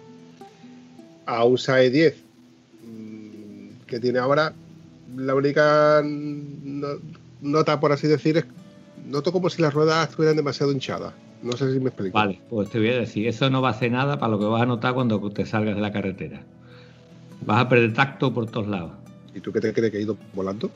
[1.26, 2.16] a un SAE 10
[2.82, 4.54] mm, que tiene ahora,
[5.16, 6.02] la única
[7.40, 8.44] nota, por así decir, es
[9.06, 11.12] noto como si las ruedas estuvieran demasiado hinchadas.
[11.42, 12.14] No sé si me explico.
[12.14, 14.46] Vale, pues te voy a decir, eso no va a hacer nada para lo que
[14.46, 16.42] vas a notar cuando te salgas de la carretera.
[17.46, 18.92] Vas a perder tacto por todos lados.
[19.34, 20.70] ¿Y tú qué te crees que he ido volando?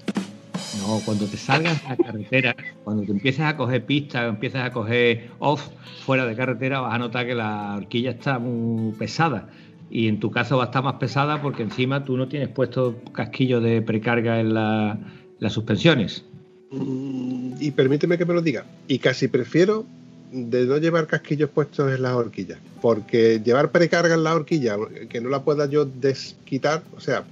[0.79, 4.73] No, cuando te salgas de la carretera, cuando te empieces a coger pistas, empiezas a
[4.73, 5.67] coger off
[6.05, 9.49] fuera de carretera, vas a notar que la horquilla está muy pesada.
[9.91, 13.03] Y en tu caso va a estar más pesada porque encima tú no tienes puesto
[13.13, 16.25] casquillo de precarga en las suspensiones.
[16.71, 18.67] Mm, y permíteme que me lo diga.
[18.87, 19.87] Y casi prefiero
[20.33, 22.59] de no llevar casquillos puestos en las horquillas.
[22.81, 24.77] Porque llevar precarga en la horquilla,
[25.09, 27.25] que no la pueda yo desquitar, o sea,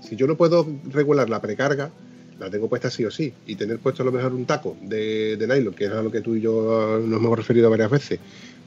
[0.00, 1.90] si yo no puedo regular la precarga,
[2.38, 3.32] la tengo puesta sí o sí.
[3.46, 6.20] Y tener puesto a lo mejor un taco de, nylon, que es a lo que
[6.20, 8.18] tú y yo nos hemos referido varias veces,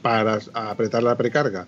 [0.02, 1.66] para apretar la precarga.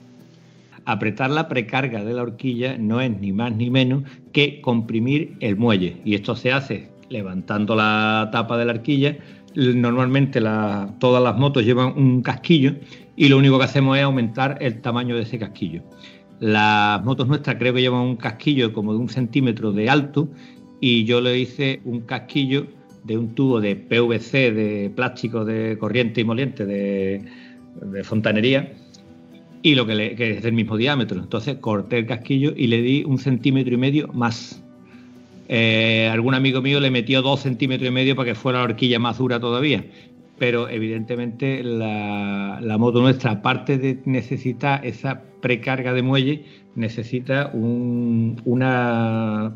[0.85, 5.57] Apretar la precarga de la horquilla no es ni más ni menos que comprimir el
[5.57, 5.99] muelle.
[6.05, 9.17] Y esto se hace levantando la tapa de la horquilla.
[9.59, 10.41] Normalmente
[11.01, 12.77] todas las motos llevan un casquillo
[13.17, 15.83] y lo único que hacemos es aumentar el tamaño de ese casquillo.
[16.39, 20.29] Las motos nuestras creo que llevan un casquillo como de un centímetro de alto
[20.81, 22.69] y yo le hice un casquillo
[23.03, 27.25] de un tubo de PVC, de plástico de corriente y moliente, de,
[28.05, 28.73] fontanería,
[29.63, 31.19] y lo que, le, que, es del mismo diámetro.
[31.19, 34.63] Entonces corté el casquillo y le di un centímetro y medio más.
[35.49, 38.99] Eh, algún amigo mío le metió dos centímetros y medio para que fuera la horquilla
[38.99, 39.85] más dura todavía.
[40.39, 46.45] Pero evidentemente la, moto nuestra, aparte de necesitar esa precarga de muelle,
[46.77, 48.45] necesita una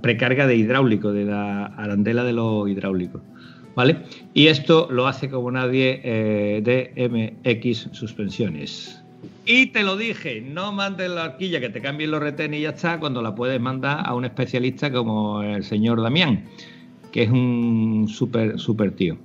[0.02, 3.22] precarga de hidráulico, de la arandela de los hidráulicos.
[3.76, 4.02] ¿Vale?
[4.34, 9.01] Y esto lo hace como nadie eh, DMX Suspensiones.
[9.44, 12.70] Y te lo dije, no mandes la horquilla que te cambien los retenes y ya
[12.70, 16.44] está, cuando la puedes mandar a un especialista como el señor Damián,
[17.10, 19.16] que es un súper, súper tío.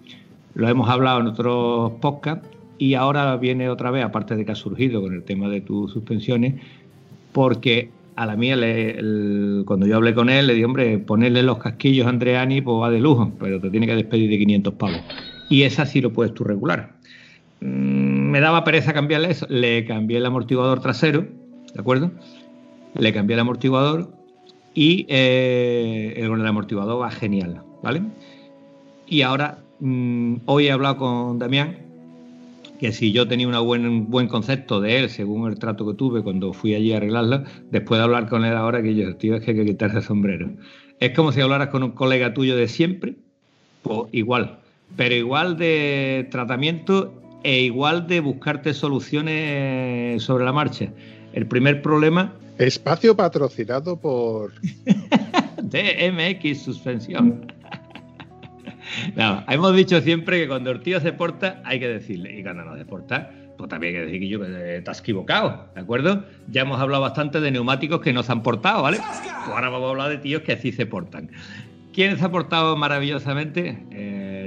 [0.55, 2.47] Lo hemos hablado en otros podcasts
[2.79, 5.91] y ahora viene otra vez, aparte de que ha surgido con el tema de tus
[5.91, 6.55] suspensiones,
[7.31, 8.55] porque a la mía,
[9.65, 12.89] cuando yo hablé con él, le dije, hombre, ponerle los casquillos a Andreani, pues va
[12.89, 15.01] de lujo, pero te tiene que despedir de 500 pavos.
[15.47, 16.95] Y esa sí lo puedes tú regular.
[17.61, 19.45] Mm, daba pereza cambiarle eso.
[19.49, 21.21] Le cambié el amortiguador trasero,
[21.73, 22.11] ¿de acuerdo?
[22.97, 24.11] Le cambié el amortiguador
[24.73, 28.03] y eh, el, amortiguador va genial, ¿vale?
[29.07, 31.77] Y ahora, mm, hoy he hablado con Damián
[32.79, 36.21] que si yo tenía un buen, buen concepto de él, según el trato que tuve
[36.21, 39.43] cuando fui allí a arreglarlo, después de hablar con él ahora, que yo, tío, es
[39.43, 40.51] que hay que quitarse el sombrero.
[40.99, 43.15] Es como si hablaras con un colega tuyo de siempre,
[43.81, 44.59] pues igual,
[44.95, 50.87] pero igual de tratamiento e igual de buscarte soluciones sobre la marcha.
[51.33, 52.33] El primer problema...
[52.57, 54.53] Espacio patrocinado por...
[55.61, 57.45] DMX Suspensión.
[59.15, 62.63] No, hemos dicho siempre que cuando el tío se porta hay que decirle, y cuando
[62.63, 65.81] no se porta, pues también hay que decir que yo que te has equivocado, ¿de
[65.81, 66.25] acuerdo?
[66.49, 68.97] Ya hemos hablado bastante de neumáticos que no se han portado, ¿vale?
[68.97, 71.29] Pues ahora vamos a hablar de tíos que así se portan.
[71.93, 73.77] ¿Quién se ha portado maravillosamente?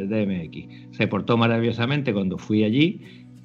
[0.06, 0.96] DMX.
[0.96, 3.00] Se portó maravillosamente cuando fui allí.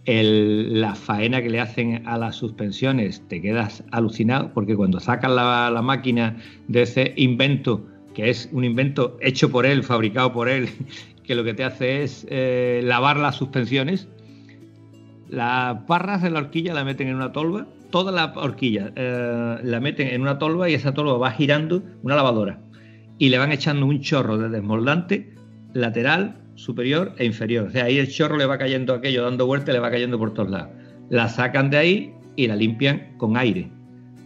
[0.06, 5.72] la faena que le hacen a las suspensiones, te quedas alucinado, porque cuando sacan la,
[5.72, 6.38] la máquina
[6.68, 7.84] de ese invento
[8.15, 10.70] que es un invento hecho por él, fabricado por él,
[11.24, 14.08] que lo que te hace es eh, lavar las suspensiones.
[15.30, 19.80] Las barras de la horquilla la meten en una tolva, toda la horquilla eh, la
[19.80, 22.60] meten en una tolva y esa tolva va girando una lavadora.
[23.18, 25.34] Y le van echando un chorro de desmoldante
[25.74, 27.68] lateral, superior e inferior.
[27.68, 30.34] O sea, ahí el chorro le va cayendo aquello, dando vuelta, le va cayendo por
[30.34, 30.70] todos lados.
[31.10, 33.70] La sacan de ahí y la limpian con aire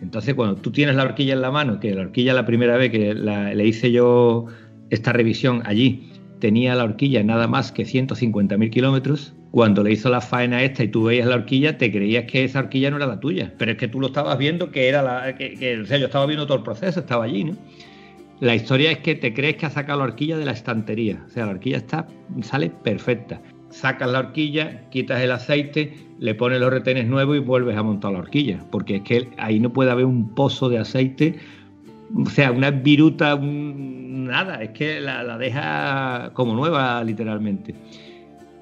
[0.01, 2.91] entonces, cuando tú tienes la horquilla en la mano, que la horquilla la primera vez
[2.91, 4.45] que le hice yo
[4.89, 10.21] esta revisión allí, tenía la horquilla nada más que 150.000 kilómetros, cuando le hizo la
[10.21, 13.19] faena esta y tú veías la horquilla, te creías que esa horquilla no era la
[13.19, 15.35] tuya, pero es que tú lo estabas viendo que era la...
[15.35, 17.57] Que, o sea, yo estaba viendo todo el proceso, estaba allí, ¿no?
[18.39, 21.29] La historia es que te crees que ha sacado la horquilla de la estantería, o
[21.29, 22.07] sea, la horquilla está,
[22.41, 23.41] sale perfecta.
[23.69, 28.13] Sacas la horquilla, quitas el aceite, le pones los retenes nuevos y vuelves a montar
[28.13, 31.35] la horquilla, porque es que ahí no puede haber un pozo de aceite,
[32.15, 37.75] o sea, una viruta, nada, es que la, deja como nueva literalmente.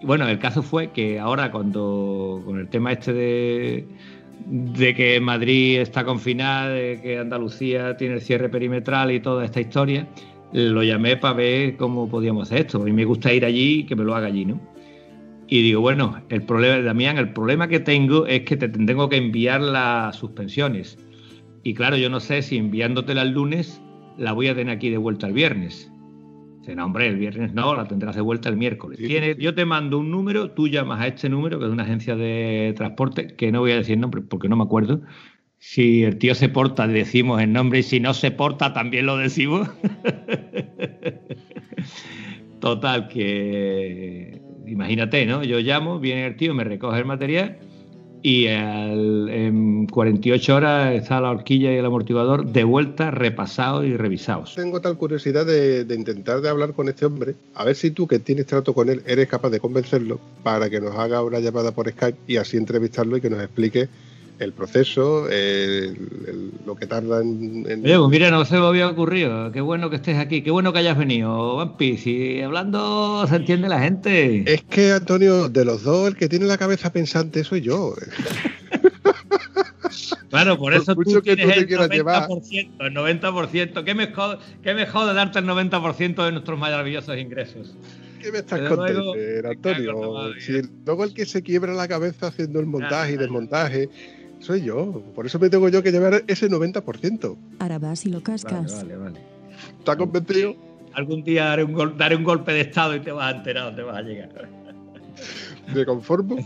[0.01, 3.87] bueno, el caso fue que ahora cuando con el tema este de,
[4.45, 9.59] de que Madrid está confinada, de que Andalucía tiene el cierre perimetral y toda esta
[9.59, 10.07] historia,
[10.53, 12.79] lo llamé para ver cómo podíamos hacer esto.
[12.79, 14.59] Mí me gusta ir allí y que me lo haga allí, ¿no?
[15.49, 19.17] Y digo, bueno, el problema, Damián, el problema que tengo es que te tengo que
[19.17, 20.97] enviar las suspensiones.
[21.63, 23.81] Y claro, yo no sé si enviándotela el lunes
[24.17, 25.91] la voy a tener aquí de vuelta el viernes.
[26.75, 28.99] No, hombre, el viernes no, la tendrás de vuelta el miércoles.
[29.37, 32.73] Yo te mando un número, tú llamas a este número, que es una agencia de
[32.75, 35.01] transporte, que no voy a decir nombre porque no me acuerdo.
[35.59, 39.17] Si el tío se porta, decimos el nombre, y si no se porta, también lo
[39.17, 39.69] decimos.
[42.59, 45.43] Total, que imagínate, ¿no?
[45.43, 47.59] Yo llamo, viene el tío, me recoge el material
[48.27, 54.53] y en 48 horas está la horquilla y el amortiguador de vuelta, repasados y revisados.
[54.53, 58.19] Tengo tal curiosidad de, intentar de hablar con este hombre, a ver si tú que
[58.19, 61.89] tienes trato con él eres capaz de convencerlo para que nos haga una llamada por
[61.89, 63.87] Skype y así entrevistarlo y que nos explique
[64.39, 65.27] el proceso,
[66.65, 69.51] lo que tarda en, Oye, pues mira, no se me había ocurrido.
[69.51, 71.97] Qué bueno que estés aquí, qué bueno que hayas venido, Vampi.
[71.97, 74.43] Si hablando se entiende la gente.
[74.51, 77.95] Es que, Antonio, de los dos, el que tiene la cabeza pensante soy yo.
[80.29, 83.83] Claro, por eso tú tienes el 90%, el 90%.
[83.83, 87.75] ¿Qué me, jode, ¿Qué me jode darte el 90% de nuestros maravillosos ingresos?
[88.21, 89.13] ¿Qué me estás contando,
[89.49, 90.33] Antonio?
[90.39, 93.89] Si luego el que se quiebra la cabeza haciendo el montaje y desmontaje
[94.39, 95.01] soy yo.
[95.15, 97.37] Por eso me tengo yo que llevar ese 90%.
[97.59, 98.75] Ahora vas y lo cascas.
[98.75, 99.19] Vale, vale,
[99.79, 100.55] ¿Está convencido?
[100.93, 103.81] Algún día daré un, daré un golpe de estado y te vas a enterar, te
[103.83, 104.49] vas a llegar.
[105.73, 106.37] Me conformo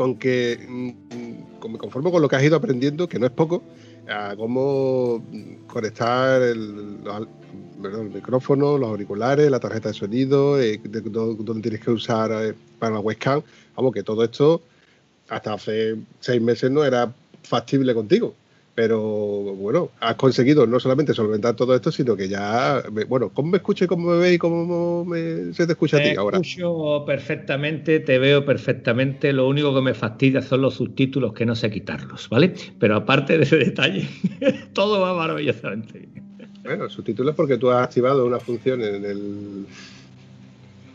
[0.00, 3.62] con que mm, me conformo con lo que has ido aprendiendo, que no es poco,
[4.08, 5.22] a cómo
[5.66, 6.98] conectar el,
[8.12, 13.00] micrófono, los auriculares, la tarjeta de sonido, eh, dónde tienes que usar eh, para la
[13.00, 13.42] webcam.
[13.76, 14.62] Vamos, que todo esto
[15.30, 17.12] hasta hace seis meses no era
[17.42, 18.34] factible contigo.
[18.74, 23.58] Pero bueno, has conseguido no solamente solventar todo esto, sino que ya, bueno, ¿cómo me
[23.58, 25.06] escuchas, cómo me ves y cómo
[25.52, 26.40] se te escucha a ti ahora?
[26.40, 29.32] Te escucho perfectamente, te veo perfectamente.
[29.32, 32.54] Lo único que me fastidia son los subtítulos que no sé quitarlos, ¿vale?
[32.78, 34.08] Pero aparte de ese detalle,
[34.72, 36.08] todo va maravillosamente.
[36.62, 39.66] Bueno, subtítulos porque tú has activado una función en el,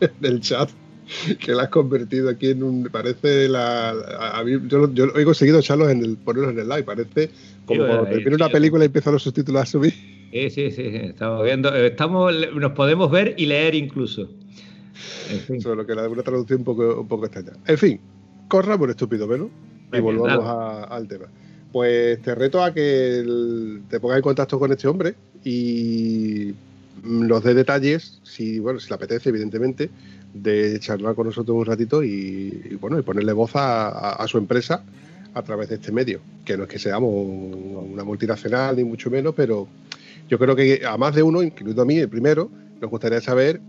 [0.00, 0.70] en el chat
[1.38, 2.84] que la has convertido aquí en un.
[2.84, 3.90] Parece la.
[3.90, 6.84] A, mí, yo, yo, he conseguido echarlos en el, ponerlos en el live.
[6.84, 7.30] Parece
[7.64, 9.92] como cuando termina una película y empiezan los subtítulos a subir.
[10.32, 10.82] Sí, sí, sí.
[10.84, 11.74] Estamos viendo.
[11.74, 14.28] Estamos, nos podemos ver y leer incluso.
[15.30, 15.60] En fin.
[15.60, 17.52] Solo que la una traducción un poco, un poco extraña.
[17.66, 18.00] En fin,
[18.48, 19.48] corra por estúpido menos.
[19.92, 20.44] Y volvamos
[20.90, 21.26] al tema.
[21.72, 23.22] Pues te reto a que
[23.88, 25.14] te pongas en contacto con este hombre
[25.44, 26.54] y
[27.02, 29.90] nos dé detalles, si bueno, si le apetece, evidentemente,
[30.42, 34.82] de charlar con nosotros un ratito y, bueno, y ponerle voz a, su empresa
[35.34, 36.20] a través de este medio.
[36.44, 39.68] Que no es que seamos una multinacional ni mucho menos, pero
[40.28, 43.60] yo creo que a más de uno, incluido a mí, el primero, nos gustaría saber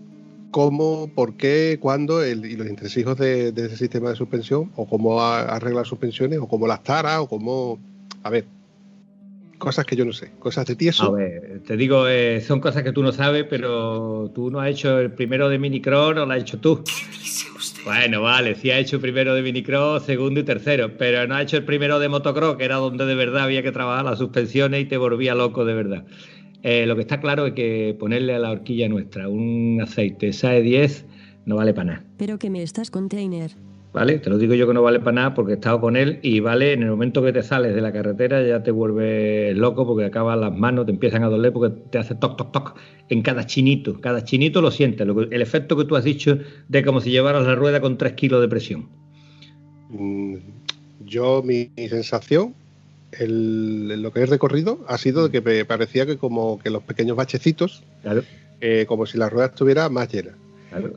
[0.52, 5.22] cómo, por qué, cuándo y los entresijos de, de, ese sistema de suspensión, o cómo
[5.22, 7.80] arreglar suspensiones, o cómo las tara, o cómo.
[8.24, 8.46] A ver,
[9.58, 11.04] cosas que yo no sé, cosas de tieso.
[11.04, 14.70] A ver, te digo, eh, son cosas que tú no sabes, pero tú no has
[14.70, 16.84] hecho el primero de Minicron o lo has hecho tú.
[17.84, 21.42] Bueno, vale, sí ha hecho el primero de Minicross, segundo y tercero, pero no ha
[21.42, 24.82] hecho el primero de motocross, que era donde de verdad había que trabajar las suspensiones
[24.82, 26.06] y te volvía loco de verdad.
[26.64, 30.62] Eh, lo que está claro es que ponerle a la horquilla nuestra un aceite SAE
[30.62, 31.06] 10
[31.46, 32.06] no vale para nada.
[32.18, 33.52] Pero que me estás container.
[33.98, 34.20] ¿Vale?
[34.20, 36.40] Te lo digo yo que no vale para nada porque he estado con él y
[36.40, 40.06] vale, en el momento que te sales de la carretera ya te vuelves loco porque
[40.06, 42.76] acabas las manos, te empiezan a doler porque te hace toc, toc, toc
[43.10, 44.00] en cada chinito.
[44.00, 47.56] Cada chinito lo sientes, el efecto que tú has dicho de como si llevaras la
[47.56, 48.88] rueda con 3 kilos de presión.
[49.90, 50.36] Mm,
[51.04, 52.54] yo, mi, sensación,
[53.20, 57.18] lo que he recorrido ha sido de que me parecía que como que los pequeños
[57.18, 57.82] bachecitos,
[58.62, 60.38] eh, como si la rueda estuviera más llena.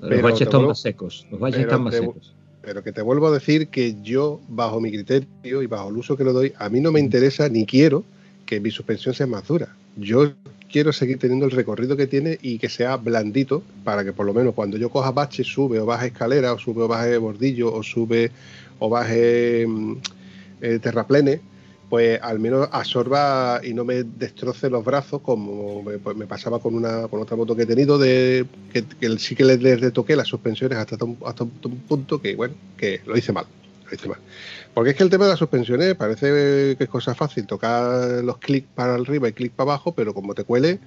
[0.02, 3.33] los baches están más secos, los baches están más secos pero que te vuelvo a
[3.33, 6.81] decir que yo, bajo mi criterio y bajo el uso que le doy, a mí
[6.81, 8.05] no me interesa ni quiero
[8.46, 9.75] que mi suspensión sea más dura.
[9.96, 10.33] Yo
[10.70, 14.35] quiero seguir teniendo el recorrido que tiene y que sea blandito para que por lo
[14.35, 17.83] menos cuando yo coja bache, sube o baje escalera, o sube o baje bordillo, o
[17.83, 18.31] sube
[18.79, 19.96] o baje mm,
[20.62, 21.40] eh, terraplene,
[21.90, 26.76] pues al menos absorba y no me destroce los brazos como me, pues pasaba con
[26.76, 30.29] una con otra moto que he tenido de que, sí que les, les retoqué las
[30.29, 31.50] suspensiones hasta un, hasta un
[31.88, 33.44] punto que bueno que lo hice mal
[33.88, 34.18] lo hice mal.
[34.72, 38.38] Porque es que el tema de las suspensiones parece que es cosa fácil tocar los
[38.38, 40.79] clics para arriba y clic para abajo pero como te cuele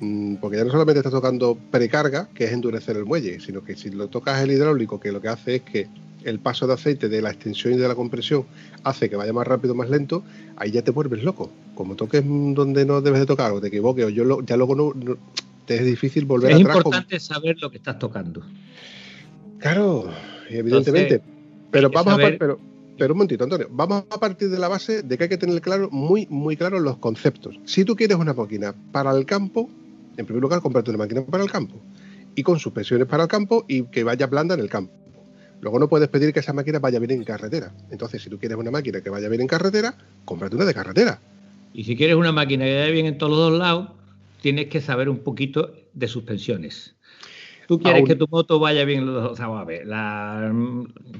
[0.00, 3.76] mm, porque ya no solamente estás tocando precarga que es endurecer el muelle sino que
[3.76, 5.88] si lo tocas el hidráulico que lo que hace es que
[6.24, 8.44] el paso de aceite de la extensión y de la compresión
[8.84, 10.22] hace que vaya más rápido, más lento,
[10.56, 11.50] ahí ya te vuelves loco.
[11.74, 14.92] Como toques donde no debes de tocar o te equivoques o yo ya luego no,
[15.66, 16.70] te es difícil volver atrás.
[16.70, 18.42] Es importante saber lo que estás tocando.
[19.58, 20.10] Claro,
[20.48, 21.20] evidentemente.
[21.70, 22.58] pero vamos a pero,
[22.96, 25.60] pero un momentito, Antonio, vamos a partir de la base de que hay que tener
[25.60, 27.58] claro, muy, muy claro los conceptos.
[27.64, 29.68] Si tú quieres una máquina para el campo,
[30.16, 31.80] en primer lugar, comprarte una máquina para el campo.
[32.34, 34.92] y con suspensiones para el campo y que vaya blanda en el campo.
[35.60, 37.72] Luego no puedes pedir que esa máquina vaya bien en carretera.
[37.90, 39.94] Entonces, si tú quieres una máquina que vaya bien en carretera,
[40.24, 41.20] cómprate una de carretera.
[41.72, 43.88] Y si quieres una máquina que vaya bien en todos los dos lados,
[44.40, 46.94] tienes que saber un poquito de suspensiones.
[47.66, 49.06] Tú quieres que tu moto vaya bien.
[49.06, 49.86] O sea, a ver,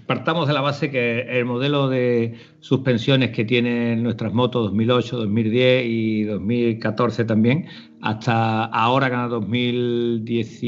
[0.06, 5.84] partamos de la base que el modelo de suspensiones que tienen nuestras motos 2008, 2010
[5.86, 7.66] y 2014 también,
[8.00, 10.62] hasta ahora gana 2010,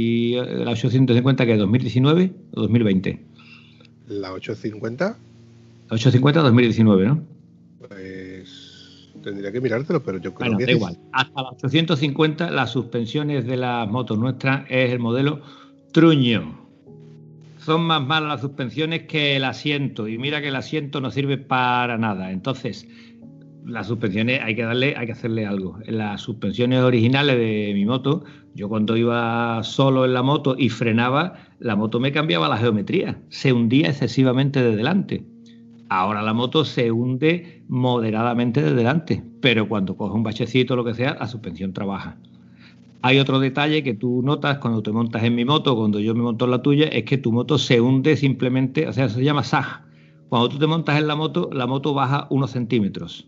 [0.66, 3.29] la 850 que es 2019 o 2020.
[4.10, 5.04] La 850.
[5.88, 7.22] La 850 2019, ¿no?
[7.78, 10.98] Pues tendría que mirártelo, pero yo creo que da igual.
[11.12, 15.40] Hasta la 850 las suspensiones de las motos nuestras es el modelo
[15.92, 16.58] Truño.
[17.58, 20.08] Son más malas las suspensiones que el asiento.
[20.08, 22.32] Y mira que el asiento no sirve para nada.
[22.32, 22.88] Entonces,
[23.64, 25.78] las suspensiones hay que darle, hay que hacerle algo.
[25.86, 31.34] Las suspensiones originales de mi moto, yo cuando iba solo en la moto y frenaba,
[31.60, 33.20] la moto me cambiaba la geometría.
[33.28, 35.24] Se hundía excesivamente de delante.
[35.88, 40.84] Ahora la moto se hunde moderadamente de delante, pero cuando coge un bachecito o lo
[40.84, 42.16] que sea, la suspensión trabaja.
[43.02, 46.22] Hay otro detalle que tú notas cuando te montas en mi moto, cuando yo me
[46.22, 49.42] monto en la tuya, es que tu moto se hunde simplemente, o sea, se llama
[49.42, 49.84] SAG.
[50.28, 53.26] Cuando tú te montas en la moto, la moto baja unos centímetros.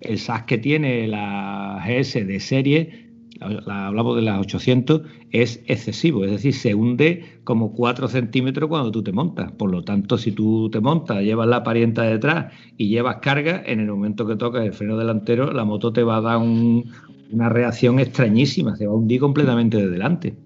[0.00, 6.30] El SAG que tiene la GS de serie, hablamos de las 800, es excesivo, es
[6.30, 9.52] decir, se hunde como 4 centímetros cuando tú te montas.
[9.52, 13.80] Por lo tanto, si tú te montas, llevas la parienta detrás y llevas carga, en
[13.80, 16.90] el momento que tocas el freno delantero, la moto te va a dar un,
[17.32, 20.36] una reacción extrañísima, se va a hundir completamente de delante.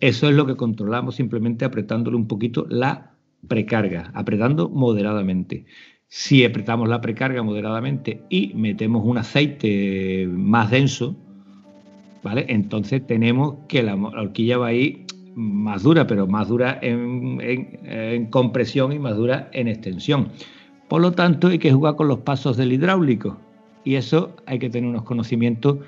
[0.00, 3.12] Eso es lo que controlamos simplemente apretándole un poquito la
[3.48, 5.64] precarga, apretando moderadamente.
[6.08, 11.16] Si apretamos la precarga moderadamente y metemos un aceite más denso,
[12.48, 18.92] Entonces tenemos que la, horquilla va a ir más dura, pero más dura en, compresión
[18.92, 20.28] y más dura en extensión.
[20.88, 23.38] Por lo tanto, hay que jugar con los pasos del hidráulico.
[23.84, 25.78] Y eso hay que tener unos conocimientos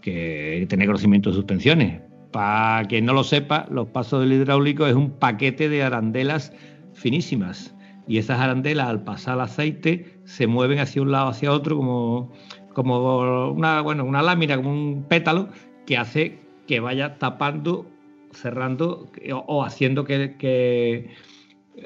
[0.00, 2.00] que tener conocimiento de suspensiones.
[2.30, 6.52] Para quien no lo sepa, los pasos del hidráulico es un paquete de arandelas
[6.92, 7.74] finísimas.
[8.08, 12.32] Y esas arandelas, al pasar el aceite, se mueven hacia un lado, hacia otro, como,
[12.72, 15.48] como una, bueno, una lámina, como un pétalo,
[15.86, 17.86] que hace que vaya tapando,
[18.32, 19.10] cerrando
[19.46, 21.10] o, haciendo que,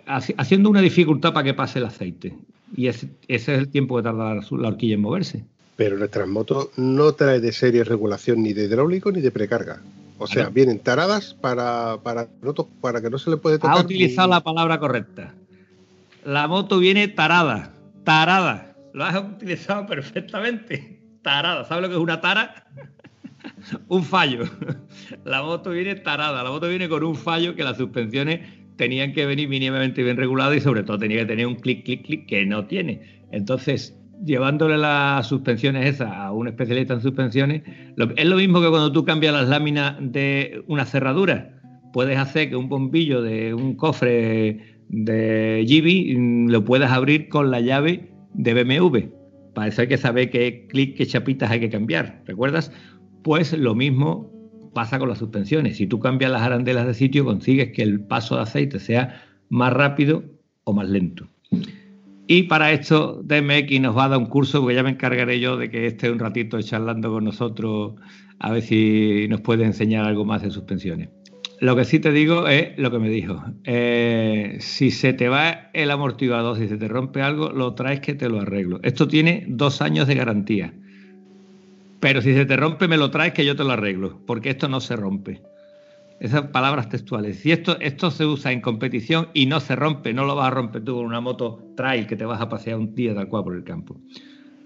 [0.07, 2.37] haciendo una dificultad para que pase el aceite.
[2.77, 5.45] Y ese, ese es el tiempo que tarda la horquilla en moverse
[5.81, 9.81] pero nuestras motos no trae de serie regulación ni de hidráulico ni de precarga.
[10.19, 12.29] O sea, vienen taradas para, para,
[12.83, 13.79] para que no se le puede tocar.
[13.79, 15.33] Ha utilizado la palabra correcta.
[16.23, 17.73] La moto viene tarada,
[18.05, 18.77] tarada.
[18.93, 21.01] Lo has utilizado perfectamente.
[21.23, 21.65] Tarada.
[21.65, 22.67] ¿Sabes lo que es una tara?
[23.89, 24.45] un fallo.
[25.25, 26.43] La moto viene tarada.
[26.43, 28.41] La moto viene con un fallo que las suspensiones
[28.77, 32.05] tenían que venir mínimamente bien reguladas y sobre todo tenía que tener un clic, clic,
[32.05, 33.27] clic que no tiene.
[33.31, 37.63] Entonces, llevándole las suspensiones esas a un especialista en suspensiones,
[38.17, 41.57] es lo mismo que cuando tú cambias las láminas de una cerradura.
[41.93, 47.51] Puedes hacer que un bombillo de un cofre de GB mm, lo puedas abrir con
[47.51, 48.99] la llave de BMW.
[49.55, 52.23] Para eso hay que saber qué clic, qué chapitas hay que cambiar.
[52.27, 52.73] ¿Recuerdas?
[53.23, 54.31] Pues lo mismo
[54.75, 55.77] pasa con las suspensiones.
[55.77, 59.73] Si tú cambias las arandelas de sitio, consigues que el paso de aceite sea más
[59.73, 60.25] rápido
[60.65, 61.27] o más lento.
[62.27, 65.57] Y para esto DMX nos va a dar un curso, porque ya me encargaré yo
[65.57, 67.95] de que esté un ratito charlando con nosotros,
[68.39, 71.09] a ver si nos puede enseñar algo más de suspensiones.
[71.59, 73.43] Lo que sí te digo es lo que me dijo.
[73.65, 78.15] Eh, si se te va el amortiguador, si se te rompe algo, lo traes que
[78.15, 78.79] te lo arreglo.
[78.83, 80.73] Esto tiene dos años de garantía.
[82.01, 84.69] Pero si se te rompe, me lo traes que yo te lo arreglo, porque esto
[84.69, 85.43] no se rompe.
[86.19, 87.39] Esas palabras textuales.
[87.39, 90.51] Si esto, esto se usa en competición y no se rompe, no lo vas a
[90.51, 93.45] romper tú con una moto trail que te vas a pasear un día tal cual
[93.45, 93.97] por el campo.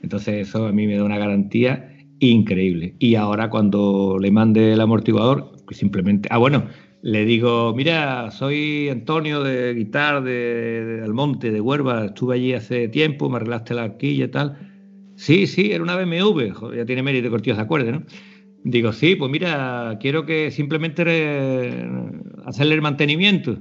[0.02, 2.94] Entonces eso a mí me da una garantía increíble.
[2.98, 6.28] Y ahora cuando le mande el amortiguador, pues simplemente...
[6.30, 6.64] Ah, bueno,
[7.02, 13.28] le digo, mira, soy Antonio de Guitar de, Almonte, de Huerva, estuve allí hace tiempo,
[13.28, 14.73] me arreglaste la arquilla y tal.
[15.16, 18.02] Sí, sí, era una BMW, ya tiene mérito tío se acuerde, ¿no?
[18.64, 21.02] Digo, sí, pues mira, quiero que simplemente
[22.46, 23.58] hacerle el mantenimiento.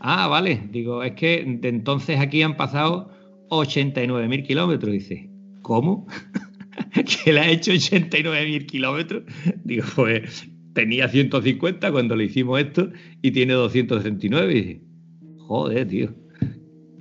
[0.00, 0.68] Ah, vale.
[0.70, 3.10] Digo, es que de entonces aquí han pasado
[3.50, 4.92] 89.000 kilómetros.
[4.92, 5.28] Dice,
[5.62, 6.06] ¿cómo?
[7.24, 9.24] ¿Que le ha hecho 89.000 kilómetros?
[9.64, 12.90] Digo, pues tenía 150 cuando le hicimos esto
[13.22, 14.52] y tiene 269.
[14.52, 14.82] Y dice,
[15.38, 16.14] joder, tío.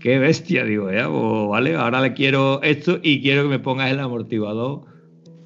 [0.03, 3.89] Qué bestia, digo, ya, pues, vale, ahora le quiero esto y quiero que me pongas
[3.89, 4.81] el amortiguador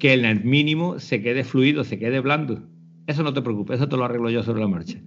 [0.00, 2.64] que en el mínimo se quede fluido, se quede blando.
[3.06, 4.98] Eso no te preocupes, eso te lo arreglo yo sobre la marcha.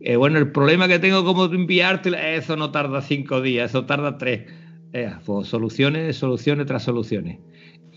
[0.00, 4.18] Eh, bueno, el problema que tengo como enviarte, eso no tarda cinco días, eso tarda
[4.18, 4.52] tres.
[4.92, 7.38] Eh, pues soluciones, soluciones tras soluciones.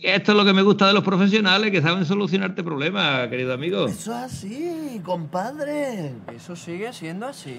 [0.01, 3.85] Esto es lo que me gusta de los profesionales, que saben solucionarte problemas, querido amigo.
[3.85, 6.13] Eso es así, compadre.
[6.35, 7.53] Eso sigue siendo así.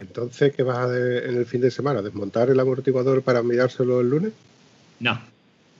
[0.00, 2.00] Entonces, ¿qué vas a hacer en el fin de semana?
[2.00, 4.32] ¿Desmontar el amortiguador para mirárselo el lunes?
[4.98, 5.20] No,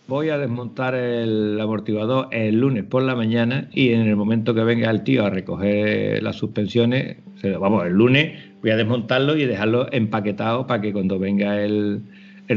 [0.06, 4.62] voy a desmontar el amortiguador el lunes por la mañana y en el momento que
[4.62, 7.16] venga el tío a recoger las suspensiones,
[7.58, 12.02] vamos, el lunes voy a desmontarlo y dejarlo empaquetado para que cuando venga el,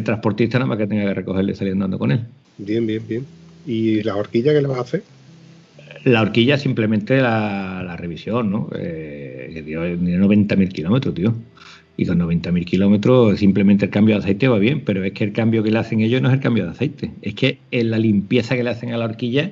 [0.03, 2.25] transportista nada más que tenga que recogerle y salir andando con él.
[2.57, 3.25] Bien, bien, bien.
[3.65, 5.03] ¿Y la horquilla qué le vas a hacer?
[6.03, 8.69] La horquilla simplemente la, revisión, ¿no?
[8.75, 11.35] Eh, que dio 90.000 kilómetros, tío
[11.97, 15.33] y con 90.000 kilómetros simplemente el cambio de aceite va bien, pero es que el
[15.33, 17.97] cambio que le hacen ellos no es el cambio de aceite, es que en la
[17.97, 19.49] limpieza que le hacen a la horquilla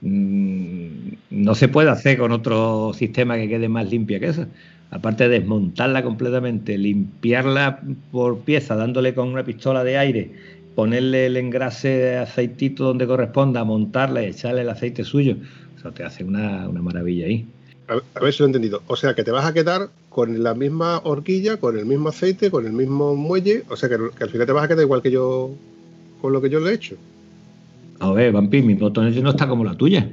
[0.00, 0.88] mm,
[1.30, 4.48] no se puede hacer con otro sistema que quede más limpia que esa.
[4.90, 7.80] Aparte de desmontarla completamente, limpiarla
[8.12, 10.30] por pieza, dándole con una pistola de aire,
[10.74, 15.36] ponerle el engrase de aceitito donde corresponda, montarla y echarle el aceite suyo,
[15.76, 17.46] eso te hace una, una maravilla ahí.
[17.88, 18.82] A, ver si lo he entendido.
[18.86, 22.50] O sea, que te vas a quedar con la misma horquilla, con el mismo aceite,
[22.50, 23.64] con el mismo muelle.
[23.68, 25.50] O sea, que, al final te vas a quedar igual que yo
[26.20, 26.96] con lo que yo le he hecho.
[28.00, 30.10] A ver, Vampi, mi moto no está como la tuya.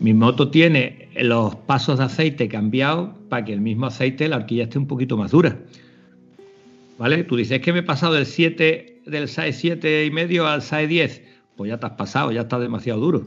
[0.00, 4.64] Mi moto tiene los pasos de aceite cambiados para que el mismo aceite, la horquilla
[4.64, 5.58] esté un poquito más dura.
[6.98, 7.24] ¿Vale?
[7.24, 10.86] Tú dices que me he pasado del 7, del SAE 7 y medio al SAE
[10.86, 11.22] 10.
[11.56, 13.26] Pues ya te has pasado, ya está demasiado duro.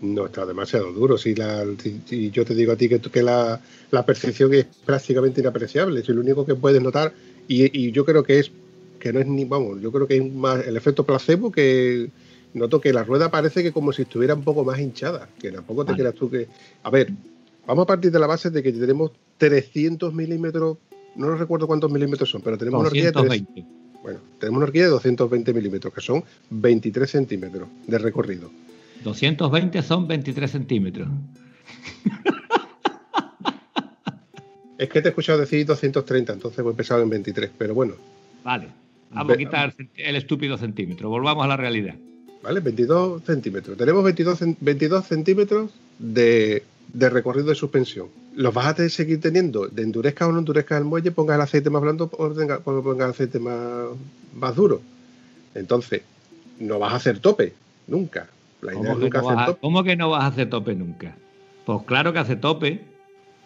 [0.00, 1.18] No está demasiado duro.
[1.18, 1.64] Si, la,
[2.10, 3.60] yo te digo a ti que, que la,
[4.06, 7.12] percepción es prácticamente inapreciable, si lo único que puedes notar,
[7.48, 8.50] y, yo creo que es
[8.98, 12.10] que no es ni, vamos, yo creo que es más el efecto placebo que
[12.54, 15.84] noto que la rueda parece que como si estuviera un poco más hinchada, que tampoco
[15.84, 16.48] te creas tú que...
[16.82, 17.12] A ver,
[17.66, 20.78] vamos a partir de la base de que tenemos 300 milímetros,
[21.16, 23.44] no recuerdo cuántos milímetros son, pero tenemos una horquilla de...
[24.06, 28.52] bueno, tenemos una horquilla de 220 milímetros, que son 23 centímetros de recorrido.
[29.02, 31.08] 220 son 23 centímetros.
[34.78, 37.94] Es que te he escuchado decir 230, entonces voy pesado en 23, pero bueno.
[38.44, 38.68] Vale,
[39.10, 41.94] vamos a quitar el estúpido centímetro, volvamos a la realidad.
[42.42, 43.78] Vale, 22 centímetros.
[43.78, 46.62] Tenemos 22, 22 centímetros de,
[46.94, 48.08] recorrido de suspensión.
[48.34, 51.70] Los vas a seguir teniendo, de endurezca o no endurezca el muelle, pongas el aceite
[51.70, 52.08] más blando o
[52.82, 53.86] pongas el aceite más,
[54.34, 54.80] más duro.
[55.54, 56.02] Entonces,
[56.58, 57.54] no vas a hacer tope,
[57.86, 58.28] nunca.
[59.60, 61.16] ¿Cómo, que no vas a hacer tope nunca?
[61.64, 62.84] Pues claro que hace tope.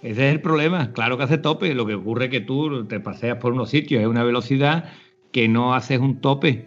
[0.03, 0.93] Ese es el problema.
[0.93, 1.75] Claro que hace tope.
[1.75, 4.91] Lo que ocurre es que tú te paseas por unos sitios, es una velocidad
[5.33, 6.67] que no haces un tope.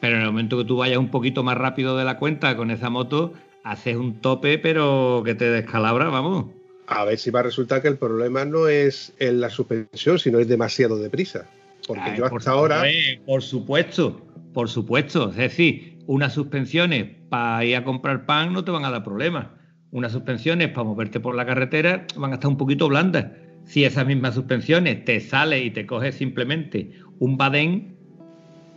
[0.00, 2.70] Pero en el momento que tú vayas un poquito más rápido de la cuenta con
[2.70, 3.32] esa moto,
[3.64, 6.46] haces un tope, pero que te descalabra, vamos.
[6.86, 10.38] A ver si va a resultar que el problema no es en la suspensión, sino
[10.38, 11.48] es demasiado deprisa.
[11.88, 12.84] Porque yo hasta ahora.
[13.26, 14.20] por supuesto,
[14.52, 15.30] por supuesto.
[15.30, 19.48] Es decir, unas suspensiones para ir a comprar pan no te van a dar problemas.
[19.90, 23.26] Unas suspensiones para moverte por la carretera van a estar un poquito blandas.
[23.64, 27.96] Si esas mismas suspensiones te sale y te coges simplemente un badén,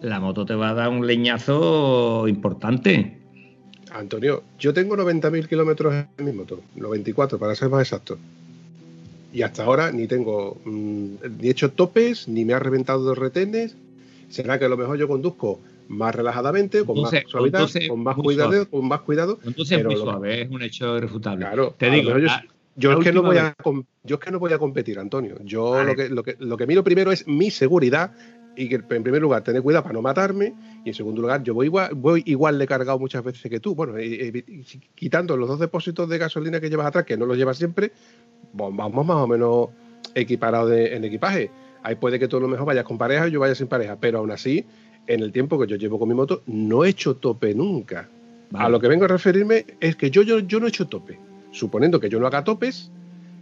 [0.01, 3.26] la moto te va a dar un leñazo importante.
[3.99, 8.17] Antonio, yo tengo 90.000 kilómetros en mi moto, 94 para ser más exacto.
[9.33, 13.75] Y hasta ahora ni tengo mm, ni hecho topes, ni me ha reventado dos retenes.
[14.29, 18.69] ¿Será que a lo mejor yo conduzco más relajadamente, con más suavidad, con más cuidado,
[18.69, 19.39] con más cuidado.
[19.45, 21.45] Entonces pero es muy suave, es un hecho irrefutable.
[21.45, 22.13] Claro, te digo,
[22.75, 23.55] yo, es que no voy a,
[24.03, 25.37] yo es que no voy a competir, Antonio.
[25.43, 28.11] Yo lo que, lo, que, lo que miro primero es mi seguridad
[28.57, 30.53] y que en primer lugar tener cuidado para no matarme
[30.83, 33.75] y en segundo lugar yo voy igual, voy igual de cargado muchas veces que tú.
[33.75, 33.93] Bueno,
[34.95, 37.91] quitando los dos depósitos de gasolina que llevas atrás, que no los llevas siempre,
[38.53, 39.69] vamos más o menos
[40.15, 41.51] equiparados en equipaje.
[41.83, 43.95] Ahí puede que tú a lo mejor vayas con pareja y yo vaya sin pareja,
[43.99, 44.65] pero aún así
[45.05, 48.09] en el tiempo que yo llevo con mi moto, no he hecho tope nunca.
[48.53, 51.19] A lo que vengo a referirme es que yo, yo, yo no he hecho tope.
[51.51, 52.91] Suponiendo que yo no haga topes,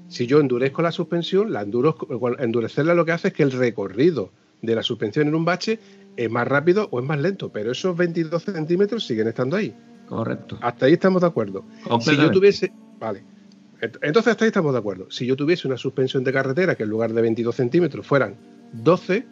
[0.10, 4.30] si yo endurezco la suspensión, la endurecerla lo que hace es que el recorrido
[4.62, 5.80] de la suspensión en un bache
[6.18, 9.74] es más rápido o es más lento, pero esos 22 centímetros siguen estando ahí.
[10.08, 10.58] Correcto.
[10.62, 11.66] Hasta ahí estamos de acuerdo.
[12.00, 12.72] Si yo tuviese.
[13.00, 13.24] Vale.
[13.82, 15.08] Entonces, hasta ahí estamos de acuerdo.
[15.10, 18.36] Si yo tuviese una suspensión de carretera que en lugar de 22 centímetros fueran
[18.74, 19.26] 12,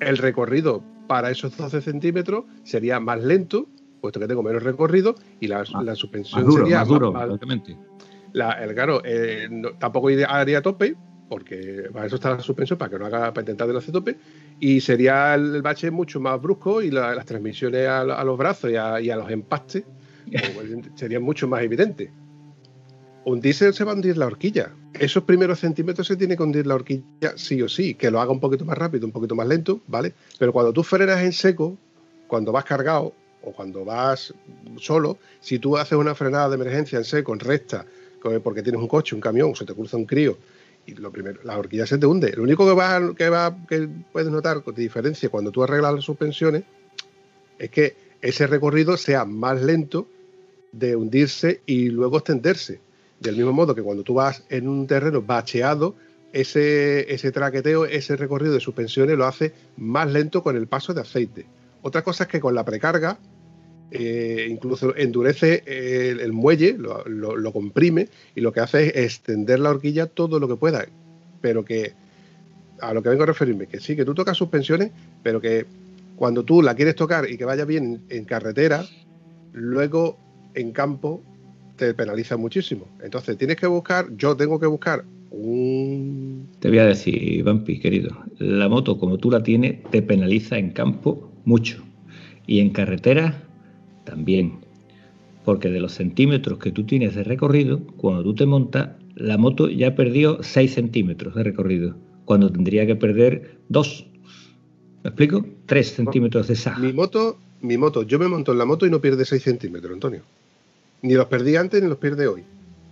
[0.00, 3.68] el recorrido para esos 12 centímetros sería más lento,
[4.00, 7.12] puesto que tengo menos recorrido, y la, ah, suspensión sería más duro,
[8.32, 9.48] la, el, claro, eh,
[9.78, 10.96] tampoco haría tope,
[11.28, 14.16] porque para eso está la suspensión, para que no haga para intentar de no tope,
[14.58, 19.16] y sería el, bache mucho más brusco y las transmisiones a, los brazos y a,
[19.16, 19.84] los empastes
[20.54, 22.10] pues, serían mucho más evidentes.
[23.24, 24.70] Un diésel se va a hundir la horquilla.
[24.94, 28.32] esos primeros centímetros se tiene que hundir la horquilla sí o sí, que lo haga
[28.32, 30.14] un poquito más rápido, un poquito más lento, ¿vale?
[30.38, 31.76] Pero cuando tú frenas en seco,
[32.26, 33.12] cuando vas cargado
[33.42, 34.32] o cuando vas
[34.78, 37.84] solo, si tú haces una frenada de emergencia en seco, en recta,
[38.42, 40.38] porque tienes un coche, un camión, se te cruza un crío,
[40.88, 42.32] y lo primero, la horquilla se te hunde.
[42.34, 46.04] Lo único que va, que va, que puedes notar de diferencia cuando tú arreglas las
[46.04, 46.64] suspensiones
[47.58, 50.08] es que ese recorrido sea más lento
[50.72, 52.80] de hundirse y luego extenderse.
[53.20, 55.94] Del mismo modo que cuando tú vas en un terreno bacheado,
[56.32, 61.02] ese, ese traqueteo, ese recorrido de suspensiones lo hace más lento con el paso de
[61.02, 61.46] aceite.
[61.82, 63.18] Otra cosa es que con la precarga,
[63.90, 70.06] eh, incluso endurece el, muelle, lo, comprime y lo que hace es extender la horquilla
[70.06, 70.86] todo lo que pueda.
[71.40, 71.92] Pero que,
[72.80, 74.90] a lo que vengo a referirme, que sí, que tú tocas suspensiones,
[75.22, 75.66] pero que
[76.16, 78.84] cuando tú la quieres tocar y que vaya bien en carretera,
[79.52, 80.18] luego
[80.54, 81.22] en campo
[81.76, 82.88] te penaliza muchísimo.
[83.02, 86.48] Entonces tienes que buscar, yo tengo que buscar un...
[86.58, 90.70] Te voy a decir, Vampi, querido, la moto como tú la tienes te penaliza en
[90.70, 91.82] campo mucho
[92.46, 93.47] y en carretera
[94.08, 94.60] también.
[95.44, 99.68] Porque de los centímetros que tú tienes de recorrido, cuando tú te montas, la moto
[99.68, 101.94] ya perdió 6 centímetros de recorrido,
[102.24, 104.06] cuando tendría que perder 2.
[105.04, 105.44] ¿Me explico?
[105.66, 106.76] 3 centímetros de esa.
[106.78, 109.92] Mi moto, mi moto, yo me monto en la moto y no pierde 6 centímetros,
[109.92, 110.22] Antonio.
[111.02, 112.42] Ni los perdí antes ni los pierde hoy.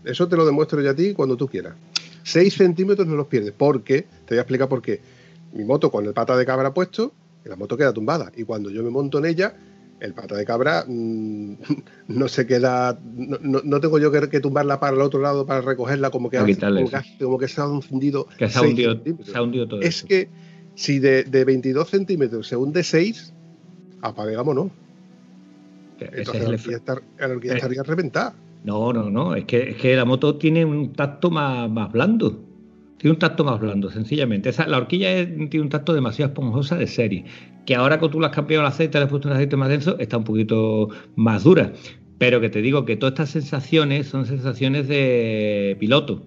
[0.05, 1.75] Eso te lo demuestro yo a ti cuando tú quieras.
[2.23, 3.53] 6 centímetros no los pierdes.
[3.57, 5.01] Porque, te voy a explicar por qué.
[5.53, 7.13] Mi moto con el pata de cabra puesto,
[7.45, 8.33] la moto queda tumbada.
[8.37, 9.55] Y cuando yo me monto en ella,
[10.01, 11.55] el pata de cabra mm,
[12.09, 12.99] no se queda.
[13.05, 17.49] No, tengo yo que, tumbarla para el otro lado para recogerla como que, como, que,
[17.49, 18.27] se ha hundido.
[18.39, 19.81] Que se ha hundido, se ha hundido todo.
[19.81, 20.29] Es que
[20.75, 23.33] si de, de, 22 centímetros se hunde 6,
[24.03, 24.71] apagámonos.
[25.99, 28.35] Entonces la horquilla, eh, estaría reventada.
[28.65, 29.35] No, no, no.
[29.35, 32.43] Es que, es que la moto tiene un tacto más, más blando.
[32.99, 34.51] Tiene un tacto más blando, sencillamente.
[34.51, 37.25] Esa, la horquilla tiene un tacto demasiado esponjosa de serie.
[37.67, 39.69] Que ahora que tú le has cambiado el aceite, le has puesto un aceite más
[39.69, 41.73] denso, está un poquito más dura.
[42.19, 46.23] Pero que te digo que todas estas sensaciones son sensaciones de piloto.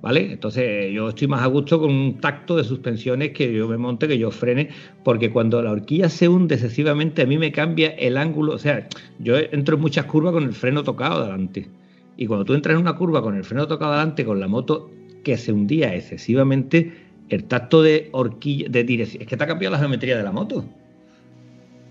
[0.00, 0.32] ¿vale?
[0.32, 4.08] Entonces yo estoy más a gusto con un tacto de suspensiones que yo me monte,
[4.08, 4.70] que yo frene,
[5.04, 8.88] porque cuando la horquilla se hunde excesivamente a mí me cambia el ángulo, o sea,
[9.18, 11.68] yo entro en muchas curvas con el freno tocado adelante.
[12.16, 14.90] Y cuando tú entras en una curva con el freno tocado adelante, con la moto
[15.22, 19.72] que se hundía excesivamente, el tacto de horquilla, de dirección, es que te ha cambiado
[19.72, 20.64] la geometría de la moto.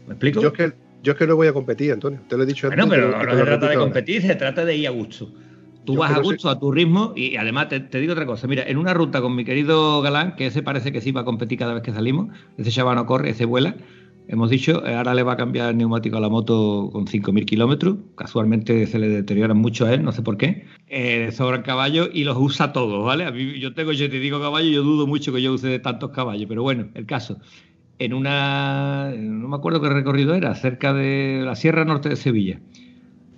[0.08, 0.42] ¿Me explico?
[0.42, 0.74] Yo es que,
[1.04, 2.20] yo es que no voy a competir, Antonio.
[2.28, 2.86] Te lo he dicho antes.
[2.86, 5.32] Bueno, pero no, se trata de competir, se trata de ir a gusto.
[5.86, 8.46] Tú vas a gusto, a tu ritmo y además te, digo otra cosa.
[8.48, 11.26] Mira, en una ruta con mi querido Galán, que ese parece que sí va a
[11.26, 12.28] competir cada vez que salimos,
[12.58, 13.76] ese chaval no corre, ese vuela.
[14.30, 17.46] Hemos dicho, eh, ahora le va a cambiar el neumático a la moto con 5.000
[17.46, 17.98] kilómetros.
[18.16, 20.66] Casualmente se le deterioran mucho a él, no sé por qué.
[20.88, 23.26] Eh, sobran caballos y los usa todos, ¿vale?
[23.26, 25.80] A mí, yo tengo, yo te digo caballo, yo dudo mucho que yo use de
[25.80, 27.40] tantos caballos, pero bueno, el caso.
[28.00, 32.60] En una, no me acuerdo qué recorrido era, cerca de la Sierra Norte de Sevilla,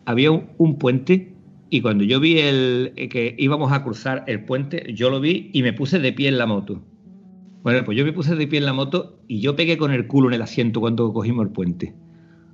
[0.05, 1.33] había un puente
[1.69, 5.51] y cuando yo vi el, eh, que íbamos a cruzar el puente, yo lo vi
[5.53, 6.81] y me puse de pie en la moto.
[7.63, 10.07] Bueno, pues yo me puse de pie en la moto y yo pegué con el
[10.07, 11.93] culo en el asiento cuando cogimos el puente.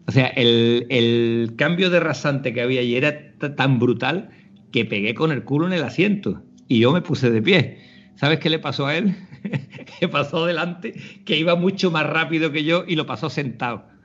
[0.08, 4.30] O sea, el, cambio de rasante que había allí era tan brutal
[4.72, 7.80] que pegué con el culo en el asiento y yo me puse de pie.
[8.16, 9.16] ¿Sabes qué le pasó a él?
[9.99, 10.93] que pasó delante,
[11.26, 13.86] que iba mucho más rápido que yo y lo pasó sentado.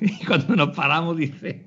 [0.00, 1.64] Y cuando nos paramos dice,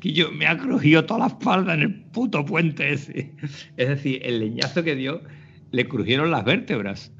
[0.00, 3.32] que yo me ha crujido toda la espalda en el puto puente ese.
[3.76, 5.22] Es decir, el leñazo que dio,
[5.70, 7.12] le crujieron las vértebras.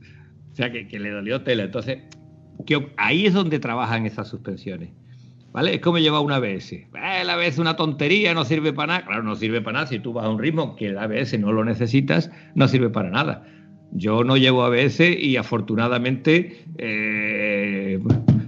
[0.62, 1.64] Sea, que, le dolió tela.
[1.64, 1.98] Entonces,
[2.96, 4.90] ahí es donde trabajan esas suspensiones.
[5.52, 5.74] ¿Vale?
[5.74, 6.72] Es como llevar un ABS.
[6.72, 6.88] Eh,
[7.20, 9.06] el ABS es una tontería, no sirve para nada.
[9.06, 9.86] Claro, no sirve para nada.
[9.88, 13.10] Si tú vas a un ritmo que el ABS no lo necesitas, no sirve para
[13.10, 13.44] nada.
[13.90, 18.00] Yo no llevo ABS y afortunadamente eh,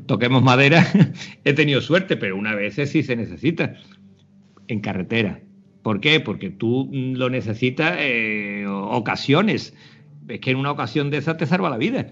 [0.07, 0.87] toquemos madera,
[1.45, 3.75] he tenido suerte, pero una vez sí se necesita
[4.69, 5.41] en carretera.
[5.83, 6.21] ¿Por qué?
[6.21, 9.75] Porque tú lo necesitas eh, ocasiones.
[10.29, 12.07] Es que en una ocasión de esa te salva la vida.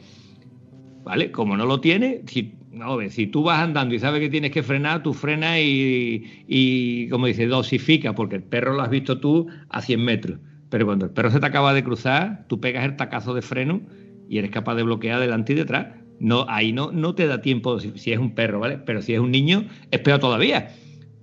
[1.05, 1.33] ¿Vale?
[1.33, 4.63] Como no lo tienes, si, no, si tú vas andando y sabes que tienes que
[4.63, 9.49] frenar, tú frenas y, y, como dice, dosifica, porque el perro lo has visto tú
[9.69, 10.39] a 100 metros.
[10.69, 13.83] Pero cuando el perro se te acaba de cruzar, tú pegas el tacazo de freno
[14.29, 15.89] y eres capaz de bloquear delante y detrás
[16.23, 18.79] no, ahí no, no te da tiempo si, es un perro, ¿vale?
[18.79, 20.71] Pero si es un niño, es peor todavía,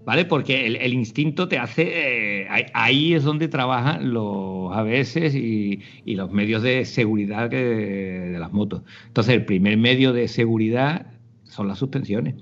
[0.06, 0.26] ¿vale?
[0.26, 2.44] Porque el, instinto te hace.
[2.44, 8.82] Eh, ahí es donde trabajan los ABS y, los medios de seguridad de las motos.
[9.08, 11.08] Entonces, el primer medio de seguridad
[11.44, 12.36] son las suspensiones.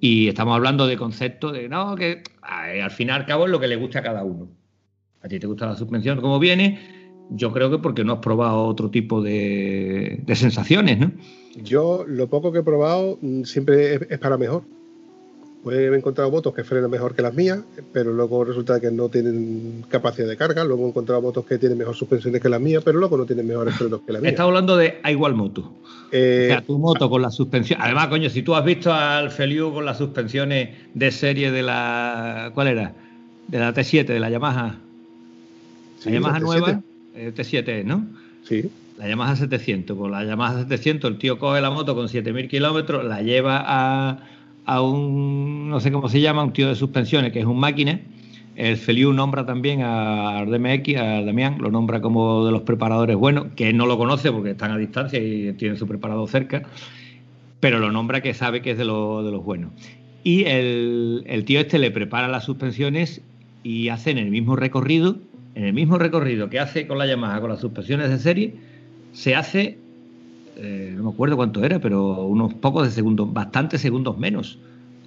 [0.00, 3.60] Y estamos hablando de conceptos de, no, que al fin y al cabo es lo
[3.60, 4.48] que le gusta a cada uno.
[5.22, 6.80] A ti te gusta la suspensión como viene,
[7.30, 11.12] yo creo que porque no has probado otro tipo de, de sensaciones, ¿no?
[11.62, 14.64] Yo lo poco que he probado mm, siempre es para mejor.
[15.62, 17.60] Pues he encontrado motos que frenan mejor que las mías,
[17.92, 20.64] pero luego resulta que no tienen capacidad de carga.
[20.64, 23.46] Luego he encontrado motos que tienen mejor suspensiones que las mías, pero luego no tienen
[23.46, 24.32] mejores frenos que las mías.
[24.32, 25.72] Estás hablando de a igual moto.
[26.10, 27.80] Eh, o sea, tu moto con la suspensión.
[27.80, 32.50] Además, coño, si tú has visto al Feliu con las suspensiones de serie de la.
[32.54, 32.94] ¿Cuál era?
[33.46, 34.80] De la T7, de la Yamaha.
[36.00, 36.42] sí, la Yamaha T7.
[36.42, 36.82] nueva,
[37.14, 38.06] eh, T7, ¿no?
[38.42, 39.96] Sí, La Yamaha 700.
[39.96, 44.18] Pues la Yamaha 700, el tío coge la moto con 7000 kilómetros, la lleva a,
[44.64, 48.00] a un, no sé cómo se llama, un tío de suspensiones, que es un máquina.
[48.54, 53.46] El Feliu nombra también a DMX, a Damián, lo nombra como de los preparadores buenos,
[53.56, 56.62] que él no lo conoce porque están a distancia y tiene su preparador cerca,
[57.60, 59.72] pero lo nombra que sabe que es de, de los buenos.
[60.22, 63.22] Y el, el tío este le prepara las suspensiones
[63.62, 65.16] y hace en el mismo recorrido,
[65.54, 68.54] en el mismo recorrido que hace con la Yamaha, con las suspensiones de serie,
[69.12, 69.78] se hace,
[70.56, 74.58] eh, no me acuerdo cuánto era, pero unos pocos de segundos, bastantes segundos menos.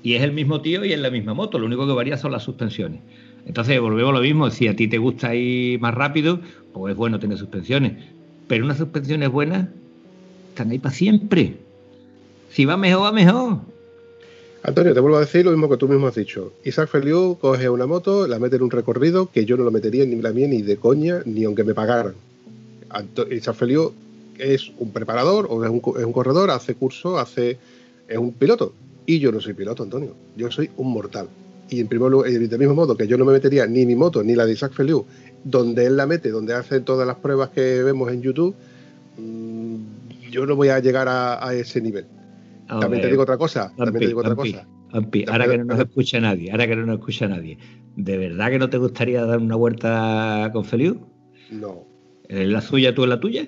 [0.04, 2.32] Y es el mismo tío y es la misma moto, lo único que varía son
[2.32, 3.02] las suspensiones.
[3.48, 6.40] Entonces volvemos a lo mismo, si a ti te gusta ir más rápido,
[6.74, 7.94] pues es bueno tener suspensiones.
[8.48, 9.68] Pero unas suspensiones buenas
[10.50, 11.58] están ahí para siempre.
[12.50, 13.60] Si va mejor, va mejor.
[14.64, 16.54] Antonio, te vuelvo a decir lo mismo que tú mismo has dicho.
[16.64, 20.06] Isaac Feliu coge una moto, la mete en un recorrido que yo no lo metería
[20.06, 22.14] ni la mía ni de coña, ni aunque me pagaran.
[22.90, 23.94] Anto- Isaac Feliu
[24.38, 27.58] es un preparador o es un, es un corredor, hace curso, hace,
[28.08, 28.74] es un piloto.
[29.06, 30.16] Y yo no soy piloto, Antonio.
[30.36, 31.28] Yo soy un mortal.
[31.70, 33.96] Y en primer lugar, y del mismo modo que yo no me metería ni mi
[33.96, 35.06] moto ni la de Isaac Feliu,
[35.44, 38.56] donde él la mete, donde hace todas las pruebas que vemos en YouTube,
[39.18, 39.76] mm,
[40.32, 42.06] yo no voy a llegar a, a ese nivel.
[42.68, 43.72] También te digo otra cosa.
[43.78, 44.68] También te digo otra Ampi, cosa.
[44.92, 47.58] Ampi, ahora que no nos escucha nadie, ahora que no nos escucha nadie,
[47.96, 51.00] ¿de verdad que no te gustaría dar una vuelta con Feliu?
[51.52, 51.86] No,
[52.30, 53.48] ¿En la suya, tú en la tuya?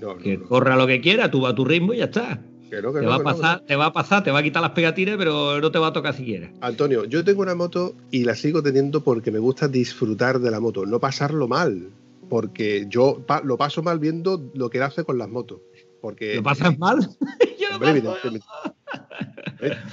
[0.00, 0.18] No, no.
[0.18, 0.46] Que no.
[0.46, 2.40] corra lo que quiera, tú vas a tu ritmo y ya está.
[2.70, 4.60] Que no, que Te va a pasar, te va a pasar, te va a quitar
[4.60, 6.50] las pegatinas, pero no te va a tocar siquiera.
[6.60, 10.58] Antonio, yo tengo una moto y la sigo teniendo porque me gusta disfrutar de la
[10.60, 11.90] moto, no pasarlo mal.
[12.28, 15.60] Porque yo pa- lo paso mal viendo lo que él hace con las motos.
[16.00, 16.98] Porque, ¿Lo pasas mal?
[17.60, 18.46] Yo lo Hombre, paso- evidentemente.
[18.64, 18.70] ¿Eh?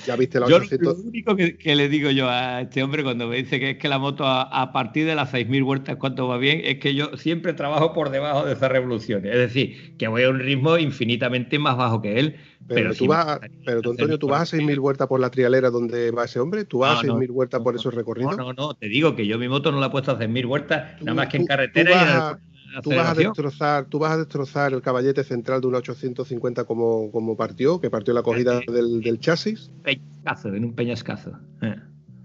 [0.05, 0.97] Ya viste la Yo 800.
[0.97, 3.77] lo único que, que le digo yo a este hombre cuando me dice que es
[3.77, 6.93] que la moto a, a partir de las 6.000 vueltas cuánto va bien, es que
[6.93, 9.31] yo siempre trabajo por debajo de esas revoluciones.
[9.31, 12.35] Es decir, que voy a un ritmo infinitamente más bajo que él.
[12.67, 15.69] Pero, Pero, tú vas, pero tú, Antonio, tú vas a 6.000 vueltas por la trialera
[15.69, 16.65] donde va ese hombre.
[16.65, 18.37] Tú vas No, a no, 6.000 vueltas no, por no, esos recorridos.
[18.37, 20.45] No, no, no, te digo que yo mi moto no la he puesto a 100.000
[20.45, 23.99] vueltas, nada más que en carretera tú y en el- Tú vas, a destrozar, tú
[23.99, 28.23] vas a destrozar el caballete central de una 850 como, como partió, que partió la
[28.23, 29.69] cogida del, del chasis.
[29.83, 31.31] Peñascazo, en un peñascazo.
[31.61, 31.75] Eh.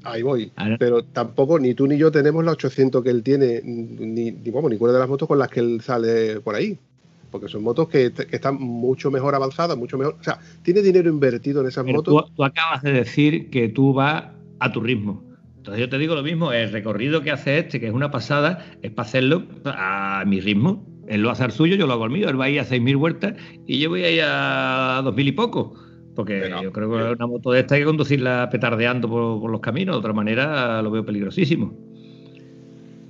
[0.04, 0.52] Ahí voy.
[0.56, 4.50] Ahora- Pero tampoco ni tú ni yo tenemos la 800 que él tiene, ni, ni
[4.50, 6.78] vamos, ninguna de las motos con las que él sale por ahí.
[7.30, 10.16] Porque son motos que, que están mucho mejor avanzadas, mucho mejor.
[10.18, 12.24] O sea, tiene dinero invertido en esas motos.
[12.26, 14.24] tú, tú acabas de decir que tú vas
[14.60, 15.22] a tu ritmo.
[15.68, 18.64] Entonces yo te digo lo mismo, el recorrido que hace este, que es una pasada,
[18.80, 20.86] es para hacerlo a mi ritmo.
[21.08, 22.28] Él lo hace al suyo, yo lo hago al mío.
[22.30, 23.34] Él va a ir a 6.000 vueltas
[23.66, 25.74] y yo voy a ir a 2.000 y poco.
[26.14, 29.50] Porque Pero- yo creo que una moto de esta hay que conducirla petardeando por, por
[29.50, 29.94] los caminos.
[29.96, 31.74] De otra manera lo veo peligrosísimo.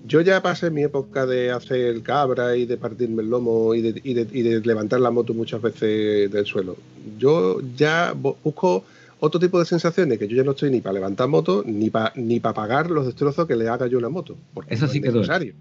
[0.05, 4.01] Yo ya pasé mi época de hacer cabra y de partirme el lomo y de,
[4.03, 6.77] y de- y de levantar la moto muchas veces del suelo.
[7.19, 8.85] Yo ya bu- busco
[9.21, 12.12] otro tipo de sensaciones, que yo ya no estoy ni para levantar moto ni para
[12.16, 14.37] ni para pagar los destrozos que le haga yo una moto.
[14.55, 15.55] Porque Eso no sí es que necesario.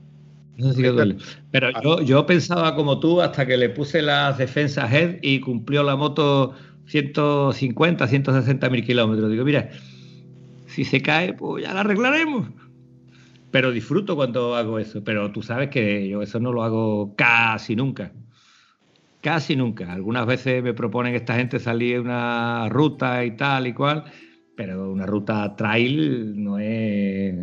[0.58, 1.18] Eso sí que duele.
[1.52, 5.84] Pero yo, yo pensaba como tú hasta que le puse las defensas head y cumplió
[5.84, 6.54] la moto
[6.88, 9.30] 150, 160 mil kilómetros.
[9.30, 9.70] Digo, mira,
[10.68, 12.48] si se cae, pues ya la arreglaremos.
[13.52, 15.04] Pero disfruto cuando hago eso.
[15.04, 18.12] Pero tú sabes que yo eso no lo hago casi nunca.
[19.28, 19.92] Casi nunca.
[19.92, 24.06] Algunas veces me proponen esta gente salir una ruta y tal y cual,
[24.56, 27.36] pero una ruta trail no es,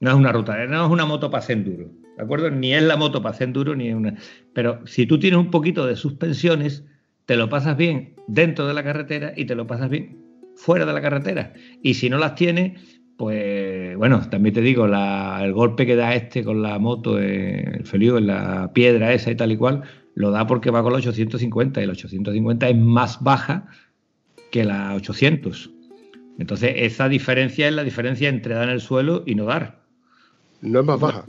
[0.00, 1.90] no es una ruta, no es una moto para hacer enduro.
[2.16, 2.50] ¿De acuerdo?
[2.50, 4.14] Ni es la moto para hacer enduro, ni es una.
[4.54, 6.86] Pero si tú tienes un poquito de suspensiones,
[7.26, 10.16] te lo pasas bien dentro de la carretera y te lo pasas bien
[10.54, 11.52] fuera de la carretera.
[11.82, 12.80] Y si no las tienes,
[13.18, 17.60] pues bueno, también te digo, la- el golpe que da este con la moto, eh,
[17.74, 19.82] el Feliu, en la piedra esa y tal y cual,
[20.16, 23.68] lo da porque va con la 850 y la 850 es más baja
[24.50, 25.70] que la 800.
[26.38, 29.82] Entonces, esa diferencia es la diferencia entre dar en el suelo y no dar.
[30.62, 31.26] No es más baja.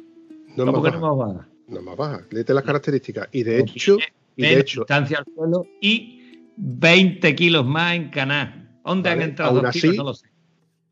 [0.55, 0.99] No es más ¿Cómo que baja.
[1.01, 1.47] no más baja?
[1.67, 2.21] No es más baja.
[2.31, 3.27] Léete las características.
[3.33, 3.97] Y de hecho,
[4.37, 8.69] y de hecho, distancia al suelo y 20 kilos más en canal.
[8.85, 9.95] ¿Dónde Vale, han entrado kilos?
[9.97, 10.27] No lo sé.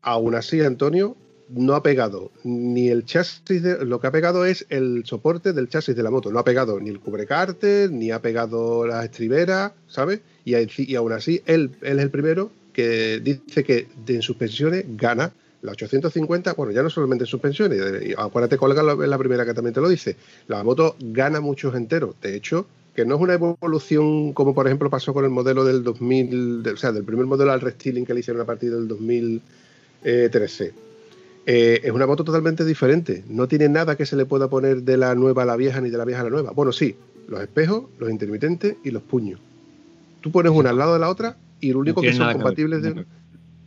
[0.02, 1.16] aún así, Antonio,
[1.48, 5.68] no ha pegado ni el chasis, de, lo que ha pegado es el soporte del
[5.68, 6.30] chasis de la moto.
[6.30, 10.20] No ha pegado ni el cubrecárter, ni ha pegado las estriberas, ¿sabes?
[10.44, 15.32] Y, aún así, él, es el primero que dice que en suspensiones gana
[15.62, 17.80] la 850, bueno, ya no solamente en suspensiones,
[18.16, 20.16] acuérdate, Colga es la primera que también te lo dice.
[20.48, 22.14] La moto gana muchos enteros.
[22.20, 25.82] De hecho, que no es una evolución como por ejemplo pasó con el modelo del
[25.82, 30.85] 2000, o sea, del primer modelo al restyling que le hicieron a partir del 2013.
[31.46, 33.24] Eh, es una moto totalmente diferente.
[33.28, 35.90] No tiene nada que se le pueda poner de la nueva a la vieja ni
[35.90, 36.50] de la vieja a la nueva.
[36.50, 36.96] Bueno, sí,
[37.28, 39.40] los espejos, los intermitentes y los puños.
[40.20, 43.06] Tú pones una al lado de la otra y lo único que son compatibles de,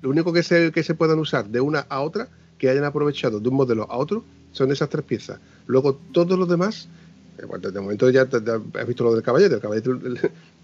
[0.01, 2.27] lo único que se, que se puedan usar de una a otra,
[2.57, 5.39] que hayan aprovechado de un modelo a otro, son esas tres piezas.
[5.65, 6.89] Luego todos los demás
[7.47, 9.55] bueno, de momento ya has visto lo del caballete.
[9.55, 9.89] El caballete,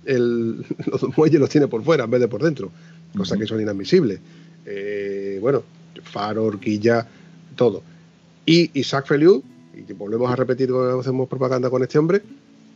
[0.05, 2.71] el, los muelles los tiene por fuera en vez de por dentro,
[3.15, 4.19] cosa que son inadmisibles.
[4.65, 5.63] Eh, bueno,
[6.05, 7.07] faro, horquilla,
[7.55, 7.83] todo.
[8.45, 9.43] Y Isaac Feliu,
[9.75, 12.21] y volvemos a repetir cuando hacemos propaganda con este hombre,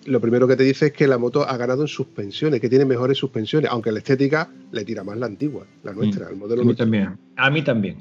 [0.06, 2.86] lo primero que te dice es que la moto ha ganado en suspensiones, que tiene
[2.86, 6.32] mejores suspensiones, aunque la estética le tira más la antigua, la nuestra, mm.
[6.32, 7.18] el modelo A mí también.
[7.36, 7.98] A mí también.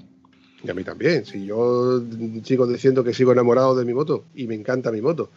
[0.62, 1.24] Y a mí también.
[1.24, 2.03] Si yo
[2.43, 5.31] sigo diciendo que sigo enamorado de mi moto y me encanta mi moto,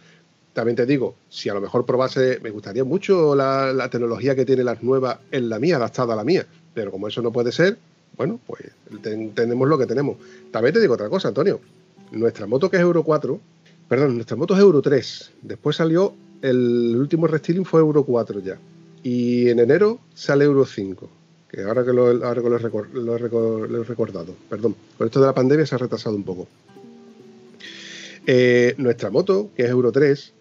[0.53, 4.63] también te digo, si a lo mejor probase, me gustaría mucho la, tecnología que tiene
[4.63, 7.77] las nuevas en la mía, adaptada a la mía, pero como eso no puede ser,
[8.17, 8.61] bueno, pues
[9.33, 10.17] tenemos lo que tenemos.
[10.51, 11.59] También te digo otra cosa, Antonio,
[12.11, 13.39] nuestra moto que es Euro 4,
[13.87, 18.57] perdón, nuestra moto es Euro 3, después salió, el último restyling fue Euro 4 ya,
[19.03, 21.09] y en enero sale Euro 5,
[21.49, 22.55] que ahora que lo, ahora que lo,
[23.15, 26.47] he, recordado, perdón, con esto de la pandemia se ha retrasado un poco.
[28.27, 30.33] Eh, nuestra moto, que es Euro 3,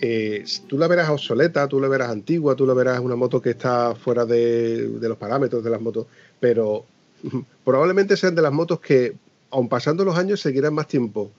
[0.00, 3.50] eh, tú la verás obsoleta, tú la verás antigua, tú la verás una moto que
[3.50, 6.06] está fuera de, los parámetros de las motos,
[6.38, 6.84] pero
[7.64, 9.14] probablemente sean de las motos que,
[9.50, 11.30] aun pasando los años, seguirán más tiempo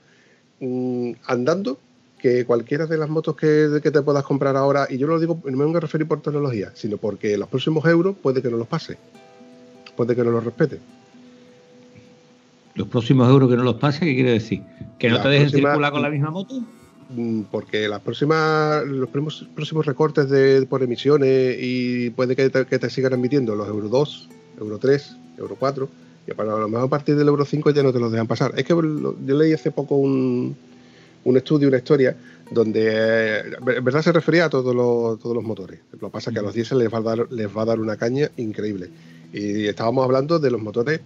[0.59, 1.79] mm, andando
[2.19, 4.87] que cualquiera de las motos que, te puedas comprar ahora.
[4.89, 7.47] Y yo no lo digo, no me vengo a referir por tecnología, sino porque los
[7.47, 8.97] próximos euros puede que no los pase,
[9.95, 10.79] puede que no los respete.
[12.75, 14.61] ¿Los próximos euros que no los pase, qué quiere decir?
[14.99, 16.61] ¿Que no te dejen circular con la misma moto?
[17.09, 23.13] Mm, porque las próximas, los próximos recortes de, por emisiones y puede que te, sigan
[23.13, 25.89] emitiendo los Euro 2, Euro 3, Euro 4,
[26.27, 28.53] y para lo mejor a partir del Euro 5 ya no te los dejan pasar.
[28.57, 30.55] Es que yo leí hace poco un,
[31.23, 32.15] un estudio, una historia,
[32.51, 35.79] donde en verdad se refería a todos los, todos los motores.
[35.93, 37.65] Lo que pasa es que a los diésel les va a dar, les va a
[37.65, 38.89] dar una caña increíble.
[39.33, 41.01] Y estábamos hablando de los motores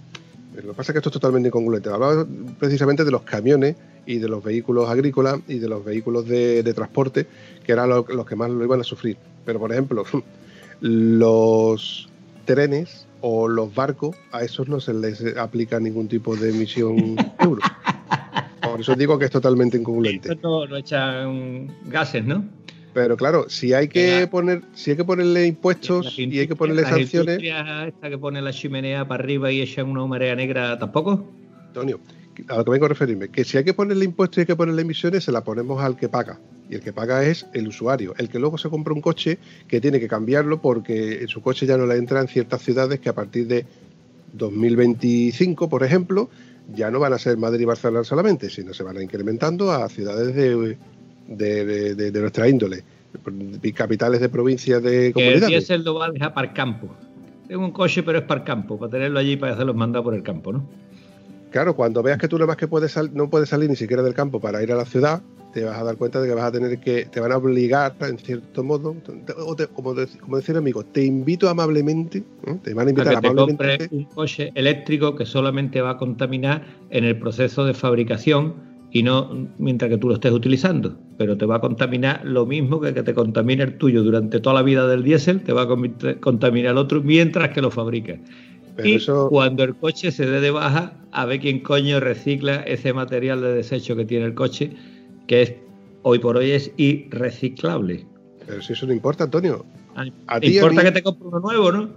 [0.62, 1.90] lo que pasa es que esto es totalmente incongruente.
[1.90, 2.28] Hablaba
[2.60, 3.76] precisamente de los camiones
[4.06, 7.26] y de los vehículos agrícolas y de los vehículos de, transporte,
[7.66, 9.18] que eran los, que más lo iban a sufrir.
[9.46, 10.04] Pero, por ejemplo,
[10.82, 12.08] los
[12.46, 17.62] trenes o los barcos, a esos no se les aplica ningún tipo de emisión euro.
[18.62, 20.34] Por eso digo que es totalmente incongruente.
[20.34, 22.44] Esto no echan gases, ¿no?
[22.94, 26.84] Pero claro, si hay que poner, si hay que ponerle impuestos y hay que ponerle
[26.84, 27.40] sanciones.
[27.42, 31.26] esta que pone la chimenea para arriba y echan una marea negra tampoco?
[31.68, 32.02] Antonio,
[32.48, 34.56] a lo que vengo a referirme, que si hay que ponerle impuestos y hay que
[34.56, 36.40] ponerle emisiones, se la ponemos al que paga.
[36.70, 39.82] Y el que paga es el usuario, el que luego se compra un coche que
[39.82, 43.10] tiene que cambiarlo porque en su coche ya no le entra en ciertas ciudades que
[43.10, 43.66] a partir de
[44.34, 46.30] 2025, por ejemplo,
[46.74, 49.90] ya no van a ser Madrid y Barcelona solamente, sino se van a incrementando a
[49.90, 50.78] ciudades de
[51.28, 52.84] de, nuestra índole,
[53.74, 55.44] capitales de provincias de comunidades.
[55.44, 56.90] El diésel lo va a dejar para el campo.
[57.48, 60.06] Tengo un coche, pero es para el campo, para tenerlo allí para hacer los mandados
[60.06, 60.68] por el campo, ¿no?
[61.54, 64.16] Claro, cuando veas que tú no más que puedes no puedes salir ni siquiera del
[64.16, 65.22] campo para ir a la ciudad,
[65.54, 67.96] te vas a dar cuenta de que vas a tener que, te van a obligar
[68.02, 68.96] en cierto modo,
[69.76, 72.24] como, como decir amigo, te invito amablemente,
[72.64, 73.88] te van a invitar a que amablemente.
[73.88, 78.56] Te un coche eléctrico que solamente va a contaminar en el proceso de fabricación
[78.90, 82.82] y no mientras que tú lo estés utilizando, pero te va a contaminar lo mismo
[82.82, 85.68] que que te contamine el tuyo durante toda la vida del diésel, te va a
[86.20, 88.20] contaminar el otro mientras que lo fabricas.
[88.84, 89.00] Y
[89.30, 93.54] cuando el coche se dé de baja, a ver quién coño recicla ese material de
[93.54, 94.72] desecho que tiene el coche,
[95.28, 95.54] que es
[96.02, 98.06] hoy por hoy es irreciclable.
[98.46, 99.66] Pero si eso no importa, Antonio.
[100.28, 101.90] A, ti, importa que te compre uno nuevo, ¿no?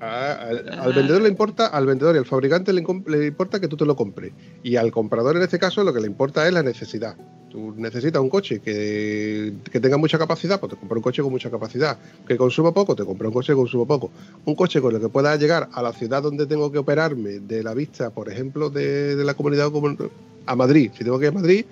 [0.00, 3.96] Al, vendedor le importa, al vendedor y al fabricante le, importa que tú te lo
[3.96, 4.32] compres.
[4.62, 7.16] Y al comprador en este caso lo que le importa es la necesidad.
[7.50, 11.50] Tú necesitas un coche que, tenga mucha capacidad, pues te compra un coche con mucha
[11.50, 11.98] capacidad.
[12.26, 14.10] Que consuma poco, te compra un coche que consuma poco.
[14.44, 17.62] Un coche con el que pueda llegar a la ciudad donde tengo que operarme de
[17.62, 19.72] la vista, por ejemplo, de, la comunidad
[20.46, 20.90] a Madrid.
[20.96, 21.64] Si tengo que ir a Madrid,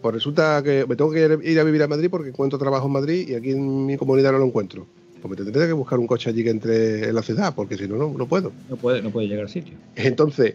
[0.00, 2.92] pues resulta que me tengo que ir a vivir a Madrid porque encuentro trabajo en
[2.92, 4.86] Madrid y aquí en mi comunidad no lo encuentro
[5.20, 7.86] pues me tendré que buscar un coche allí que entre en la ciudad, porque si
[7.86, 8.52] no, no, puedo.
[8.68, 9.74] No puede, no puede llegar al sitio.
[9.96, 10.54] Entonces,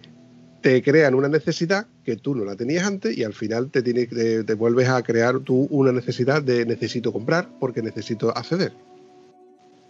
[0.61, 4.07] te crean una necesidad que tú no la tenías antes y al final te, tiene,
[4.07, 8.73] te, te vuelves a crear tú una necesidad de necesito comprar porque necesito acceder.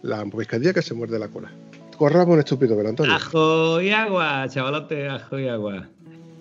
[0.02, 1.50] La pescadilla que se muerde la cola.
[1.96, 3.14] Corramos un estúpido, pero Antonio.
[3.14, 5.88] Ajo y agua, chavalote, ajo y agua.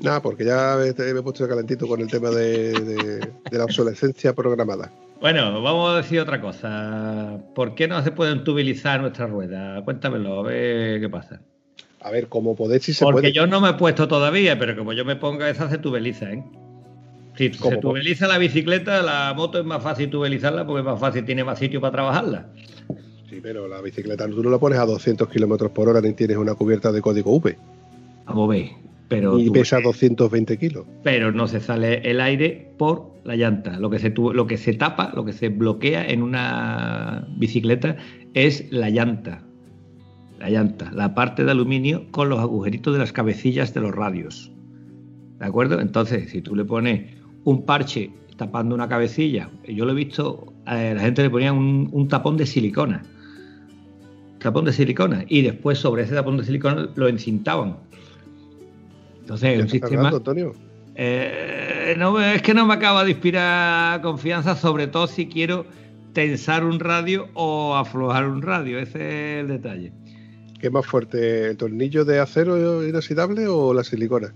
[0.01, 3.63] Nada, porque ya me, me he puesto calentito con el tema de, de- de la
[3.63, 4.91] obsolescencia programada.
[5.22, 7.39] Bueno, vamos a decir otra cosa.
[7.55, 9.82] ¿Por qué no se pueden tubilizar nuestras ruedas?
[9.84, 11.41] Cuéntamelo, a ver qué pasa.
[12.01, 13.34] A ver, como podéis si se Porque puede.
[13.34, 16.43] yo no me he puesto todavía, pero como yo me ponga esa se tubeliza, ¿eh?
[17.36, 21.26] Si se tubeliza la bicicleta, la moto es más fácil tubelizarla porque es más fácil,
[21.26, 22.47] tiene más sitio para trabajarla.
[23.30, 26.38] Sí, pero la bicicleta tú no la pones a 200 kilómetros por hora ni tienes
[26.38, 27.57] una cubierta de código V.
[28.26, 28.70] Vamos a ver.
[29.08, 30.86] Pero, Y pesa 220 kilos.
[31.03, 33.80] pero no se sale el aire por la llanta.
[33.80, 37.97] Lo que, se lo que se tapa, lo que se bloquea en una bicicleta
[38.34, 39.43] es la llanta.
[40.39, 44.51] La llanta, la parte de aluminio con los agujeritos de las cabecillas de los radios.
[45.39, 45.80] ¿De acuerdo?
[45.80, 47.12] Entonces, si tú le pones
[47.43, 51.89] un parche tapando una cabecilla, yo lo he visto, eh, la gente le ponía un,
[51.91, 53.03] un tapón de silicona.
[54.39, 55.26] Tapón de silicona.
[55.28, 57.78] Y después sobre ese tapón de silicona lo encintaban.
[59.26, 59.95] Entonces, ¿Qué un sistema.
[59.97, 60.51] hablando, Antonio?
[60.95, 65.65] Eh, no, es que no me acaba de inspirar confianza, sobre todo si quiero
[66.13, 68.78] tensar un radio o aflojar un radio.
[68.80, 69.91] Ese es el detalle.
[70.59, 74.34] ¿Qué es más fuerte, el tornillo de acero inoxidable o la silicona?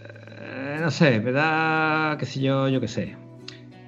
[0.00, 3.16] Eh, no sé, me da, qué sé yo, yo qué sé.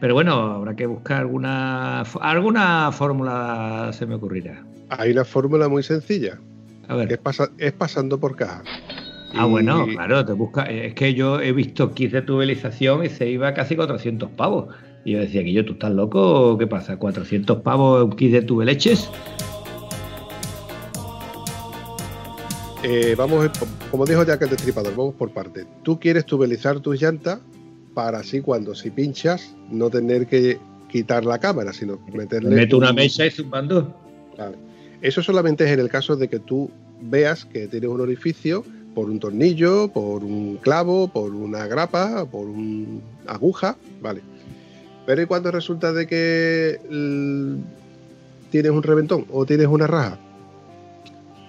[0.00, 4.62] Pero bueno, habrá que buscar alguna, alguna fórmula, se me ocurrirá.
[4.90, 6.38] Hay una fórmula muy sencilla,
[6.86, 7.18] A es, ver.
[7.20, 8.62] pasa- es pasando por caja.
[9.34, 10.62] Ah, Y- bueno, claro, te busca.
[10.64, 14.74] Es que yo he visto kits de tubelización y se iba a casi 400 pavos.
[15.04, 16.98] Y yo decía, que yo, ¿tú estás loco o qué pasa?
[16.98, 19.10] ¿400 pavos un kit de tubeleches?
[22.82, 23.50] Eh, vamos,
[23.90, 25.66] como dijo Jack el Destripador, vamos por partes.
[25.82, 27.40] Tú quieres tubelizar tus llantas
[27.94, 30.58] para así cuando si pinchas no tener que
[30.88, 32.50] quitar la cámara, sino meterle...
[32.50, 33.94] Le meto una un- mecha y zumbando.
[34.38, 34.56] Vale.
[35.02, 36.70] Eso solamente es en el caso de que tú
[37.00, 38.64] veas que tienes un orificio
[38.96, 44.22] por un tornillo, por un clavo, por una grapa, por una aguja, vale.
[45.04, 47.58] Pero ¿y cuando resulta de que l-
[48.50, 50.18] tienes un reventón o tienes una raja?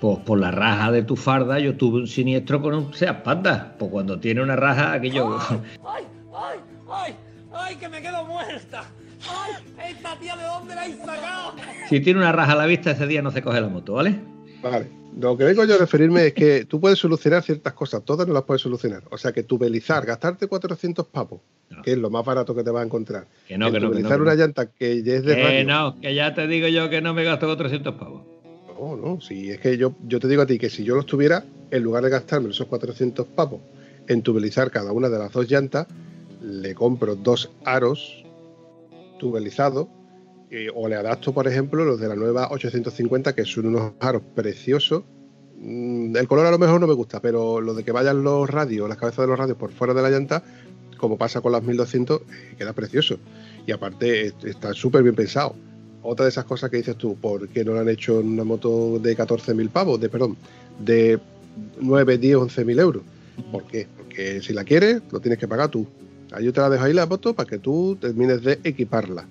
[0.01, 3.75] Pues por la raja de tu farda yo tuve un siniestro con un Seat Panda.
[3.79, 5.39] Pues cuando tiene una raja, aquello...
[5.85, 6.03] ¡Ay,
[6.35, 6.59] ay,
[6.91, 7.13] ay!
[7.53, 8.83] ¡Ay, que me quedo muerta!
[9.21, 9.53] ¡Ay,
[9.93, 11.53] esta tía de dónde la habéis sacado!
[11.87, 14.19] si tiene una raja a la vista, ese día no se coge la moto, ¿vale?
[14.61, 14.91] Vale.
[15.19, 18.33] Lo que vengo yo a referirme es que tú puedes solucionar ciertas cosas, todas no
[18.33, 19.03] las puedes solucionar.
[19.09, 21.81] O sea que tubelizar, gastarte 400 pavos, No.
[21.81, 23.25] que es lo más barato que te vas a encontrar.
[23.47, 25.43] Que no, que no, que no, tubelizar que una llanta que ya es de Que
[25.43, 25.65] radio.
[25.65, 28.21] no, que ya te digo yo que no me gasto 400 pavos.
[28.79, 31.07] No, no, si es que yo, yo te digo a ti que si yo los
[31.07, 33.61] tuviera, en lugar de gastarme esos 400 pavos
[34.07, 35.87] en tubelizar cada una de las dos llantas,
[36.43, 38.23] le compro dos aros
[39.19, 39.87] tubelizados
[40.51, 44.21] eh, o le adapto, por ejemplo, los de la nueva 850, que son unos aros
[44.35, 45.03] preciosos.
[45.59, 48.49] Mm, El color a lo mejor no me gusta, pero lo de que vayan los
[48.49, 50.43] radios, las cabezas de los radios por fuera de la llanta,
[50.97, 53.19] como pasa con las 1200, eh, queda precioso.
[53.65, 55.55] Y aparte está súper bien pensado
[56.09, 58.43] otra de esas cosas que dices tú, ¿por qué no lo han hecho en una
[58.43, 59.99] moto de 14.000 pavos?
[59.99, 60.37] De, perdón,
[60.79, 61.19] de
[61.81, 63.03] 9, 10, 11.000 euros.
[63.51, 63.87] ¿Por qué?
[63.97, 65.85] Porque si la quieres, lo tienes que pagar tú.
[66.31, 69.27] Ahí yo te la dejo ahí la moto para que tú termines de equiparla.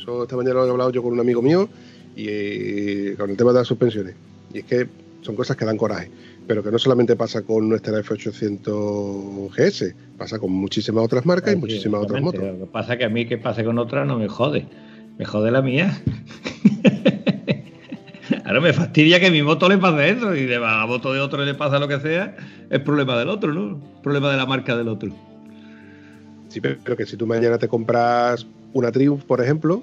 [0.00, 1.68] Eso esta mañana lo he hablado yo con un amigo mío
[2.16, 4.14] y eh, con el tema de las suspensiones.
[4.52, 4.88] Y es que
[5.22, 6.10] son cosas que dan coraje.
[6.46, 11.56] Pero que no solamente pasa con nuestra F800 GS, pasa con muchísimas otras marcas y
[11.56, 12.42] muchísimas otras motos.
[12.42, 14.66] Lo que pasa es que a mí que pase con otra no me jode.
[15.18, 16.00] Me jode la mía.
[18.44, 21.44] Ahora me fastidia que mi moto le pase eso y a la moto de otro
[21.44, 22.36] le pasa lo que sea,
[22.68, 23.80] es problema del otro, ¿no?
[24.02, 25.10] Problema de la marca del otro.
[26.48, 29.82] Sí, pero que si tú mañana te compras una Triumph, por ejemplo,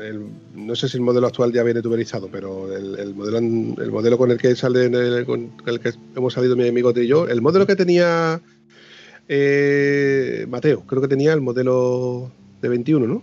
[0.00, 3.92] el- no sé si el modelo actual ya viene tubelizado, pero el, el modelo, el
[3.92, 7.28] modelo con el que sale el, con el que hemos salido mi amigo y yo,
[7.28, 8.40] el modelo que tenía
[9.28, 12.30] eh, Mateo, creo que tenía el modelo
[12.60, 13.22] de 21, ¿no?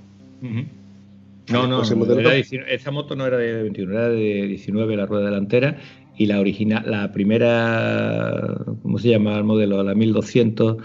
[1.51, 2.35] No, no, Pues el no, modelo era top.
[2.35, 5.77] 19 esa moto no era de 21, era de 19 la rueda delantera
[6.17, 9.83] y la original, la primera, ¿cómo se llama el modelo?
[9.83, 10.77] La 1200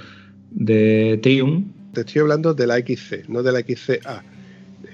[0.50, 1.66] de Triumph.
[1.96, 4.22] Te estoy hablando de la XC, no de la XCA.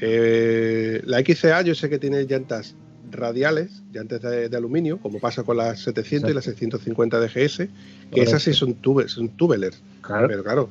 [0.01, 2.77] Eh, la XCA yo sé que tiene llantas
[3.11, 7.69] radiales, llantas de, de aluminio, como pasa con las 700 y las 650 de GS,
[8.13, 9.83] que esas sí son, tube, son tubelers.
[10.01, 10.29] Claro.
[10.29, 10.71] Pero claro,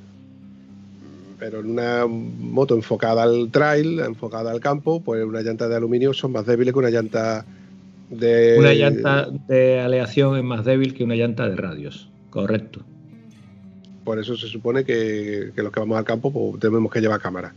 [1.38, 6.14] pero en una moto enfocada al trail, enfocada al campo, pues una llanta de aluminio
[6.14, 7.46] son más débiles que una llanta
[8.10, 8.56] de...
[8.58, 12.86] Una llanta de aleación es más débil que una llanta de radios, correcto.
[14.04, 17.54] Por eso se supone que, los que vamos al campo pues, tenemos que llevar cámara.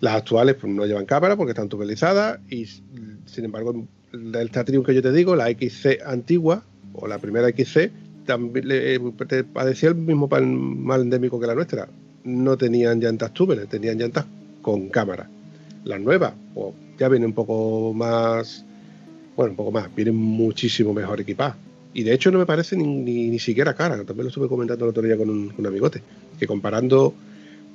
[0.00, 4.94] Las actuales pues, no llevan cámara porque están tubelizadas y sin embargo el Tatrium que
[4.94, 6.62] yo te digo, la XC antigua
[6.92, 7.90] o la primera XC,
[8.26, 9.00] también le,
[9.52, 11.88] padecía el mismo mal endémico que la nuestra.
[12.22, 14.24] No tenían llantas túbeles, tenían llantas
[14.62, 15.28] con cámara.
[15.84, 18.64] Las nuevas, pues, ya vienen un poco más,
[19.36, 21.56] bueno, un poco más, vienen muchísimo mejor equipadas.
[21.94, 22.86] Y de hecho no me parece ni,
[23.30, 26.02] ni, siquiera cara, también lo estuve comentando el otro día con un, con un amigote,
[26.38, 27.14] que comparando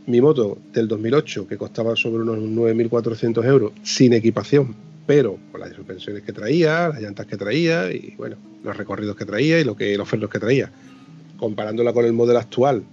[0.07, 4.75] mi moto del 2008, que costaba sobre unos 9.400 euros, sin equipación,
[5.07, 9.25] pero con las suspensiones que traía, las llantas que traía y bueno, los recorridos que
[9.25, 10.69] traía y lo que, los frenos que traía,
[11.37, 12.83] comparándola con el modelo actual,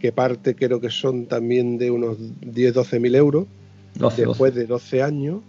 [0.00, 3.46] que parte creo que son también de unos 10-12 mil euros,
[4.16, 5.40] después de 12 años,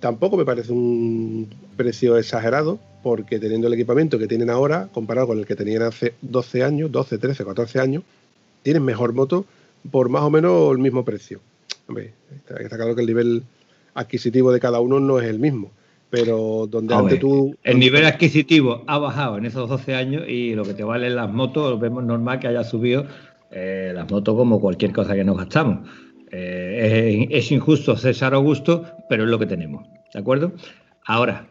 [0.00, 5.38] tampoco me parece un precio exagerado, porque teniendo el equipamiento que tienen ahora, comparado con
[5.38, 8.02] el que tenían hace 12 años, 12, 13, 14 años,
[8.64, 9.44] tienen mejor moto
[9.92, 11.38] por más o menos el mismo precio.
[11.86, 13.44] Hombre, está, está claro que el nivel
[13.94, 15.70] adquisitivo de cada uno no es el mismo
[16.10, 17.54] pero donde antes tú...
[17.62, 21.30] El nivel adquisitivo ha bajado en esos 12 años y lo que te valen las
[21.30, 23.06] motos, vemos normal que haya subido
[23.52, 25.88] eh, las motos como cualquier cosa que nos gastamos.
[26.32, 30.52] Eh, es, injusto César Augusto, pero es lo que tenemos, ¿de acuerdo?
[31.04, 31.46] Ahora,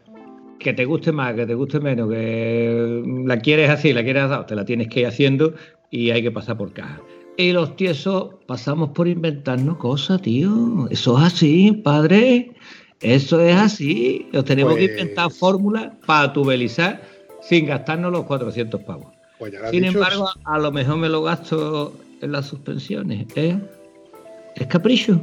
[0.58, 4.46] que te guste más, que te guste menos, que la quieres así, la quieres así,
[4.48, 5.54] te la tienes que ir haciendo
[5.90, 7.00] y hay que pasar por caja.
[7.36, 10.88] Y los tiesos pasamos por inventarnos cosas, tío.
[10.90, 12.52] Eso es así, padre.
[13.00, 14.26] Eso es así.
[14.32, 17.02] Nos tenemos que pues inventar fórmulas para tubelizar
[17.42, 19.08] sin gastarnos los 400 pavos.
[19.38, 21.92] Pues sin embargo, a lo mejor me lo gasto
[22.22, 23.26] en las suspensiones.
[23.36, 23.58] ¿eh?
[24.54, 25.20] Es capricho.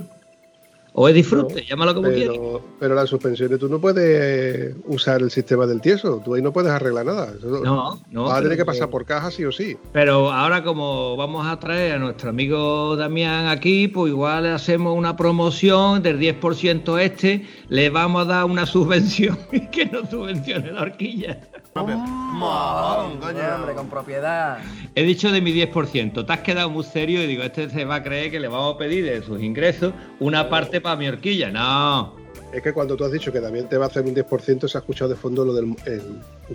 [0.95, 2.37] O es disfrute, llámalo como quieras.
[2.79, 6.71] Pero las suspensiones tú no puedes usar el sistema del tieso, tú ahí no puedes
[6.71, 7.33] arreglar nada.
[7.41, 8.23] no, no.
[8.25, 9.75] Vas a tener que pasar por caja sí o sí.
[9.91, 14.95] Pero ahora como vamos a traer a nuestro amigo Damián aquí, pues igual le hacemos
[14.95, 19.37] una promoción del 10% este, le vamos a dar una subvención
[19.71, 21.41] que no subvencione la horquilla.
[21.75, 23.09] Oh,
[23.55, 24.59] hombre, con propiedad.
[24.95, 26.25] He dicho de mi 10%.
[26.25, 28.75] Te has quedado muy serio y digo, este se va a creer que le vamos
[28.75, 31.49] a pedir de sus ingresos una parte para mi horquilla.
[31.49, 32.15] No.
[32.53, 34.77] Es que cuando tú has dicho que también te va a hacer un 10%, se
[34.77, 35.75] ha escuchado de fondo lo del.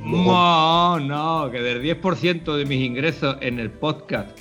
[0.00, 4.38] no, no, que del 10% de mis ingresos en el podcast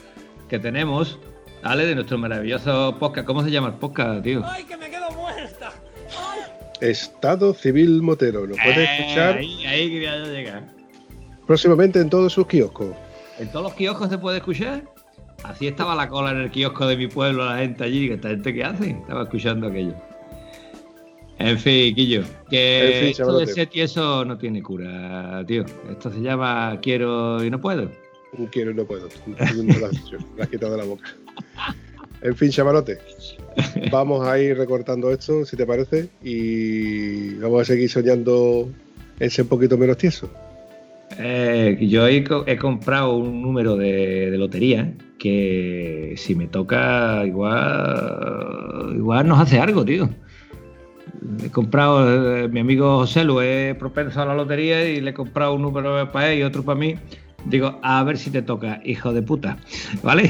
[0.47, 1.17] que tenemos,
[1.63, 1.88] ¿vale?
[1.88, 3.25] De nuestro maravilloso podcast.
[3.25, 4.43] ¿Cómo se llama el podcast, tío?
[4.45, 5.73] ¡Ay, que me quedo muerta!
[6.82, 8.45] Estado Civil Motero.
[8.45, 9.38] Lo puedes eh, escuchar.
[9.38, 10.63] Ahí, ahí quería llegar.
[11.45, 12.95] Próximamente en todos sus kioscos.
[13.39, 14.84] ¿En todos los kioscos se puede escuchar?
[15.43, 18.30] Así estaba la cola en el kiosco de mi pueblo, la gente allí, que esta
[18.30, 19.93] gente que hace, estaba escuchando aquello.
[21.39, 25.63] En fin, Quillo, que esto de set y eso no tiene cura, tío.
[25.89, 27.91] Esto se llama quiero y no puedo.
[28.51, 29.07] Quiero y no puedo.
[29.28, 31.15] lo has quitado de la boca.
[32.22, 32.97] En fin, chavalote,
[33.91, 38.70] vamos a ir recortando esto, si te parece, y vamos a seguir soñando
[39.20, 40.30] ese un poquito menos tieso.
[41.20, 42.24] Eh, yo he,
[42.57, 50.09] comprado un número de, lotería que si me toca igual, igual nos hace algo, tío.
[51.43, 55.13] He comprado, eh, mi amigo José lo he propenso a la lotería y le he
[55.13, 56.95] comprado un número para él y otro para mí.
[57.49, 59.57] Digo, a ver si te toca, hijo de puta.
[60.03, 60.29] ¿Vale?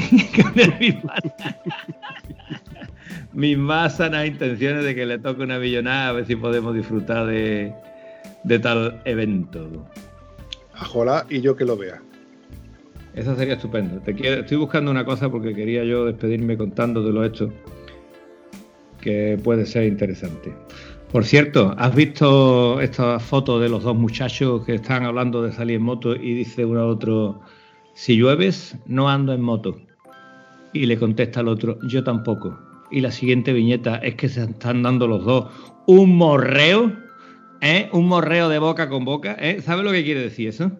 [3.32, 7.26] mis más sanas intenciones de que le toque una millonada, a ver si podemos disfrutar
[7.26, 7.72] de,
[8.44, 9.68] de tal evento.
[10.80, 12.00] Ojalá y yo que lo vea.
[13.14, 14.00] Eso sería estupendo.
[14.00, 17.52] Te quiero, estoy buscando una cosa porque quería yo despedirme contando de lo hecho,
[19.00, 20.54] que puede ser interesante.
[21.12, 25.76] Por cierto, ¿has visto esta foto de los dos muchachos que están hablando de salir
[25.76, 27.40] en moto y dice uno a otro,
[27.94, 29.78] si llueves, no ando en moto?
[30.72, 32.58] Y le contesta al otro, yo tampoco.
[32.90, 35.46] Y la siguiente viñeta es que se están dando los dos
[35.86, 36.92] un morreo
[37.60, 37.88] ¿Eh?
[37.92, 39.36] Un morreo de boca con boca.
[39.40, 39.60] ¿eh?
[39.62, 40.70] ¿Sabes lo que quiere decir eso?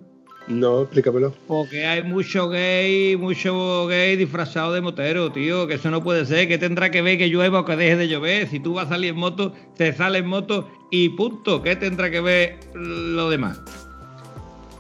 [0.49, 1.35] No, explícamelo.
[1.47, 6.49] Porque hay mucho gay, mucho gay disfrazado de motero, tío, que eso no puede ser,
[6.49, 8.49] que tendrá que ver que llueva o que deje de llover.
[8.49, 11.63] Si tú vas a salir en moto, te sale en moto y punto.
[11.63, 13.61] ¿Qué tendrá que ver lo demás?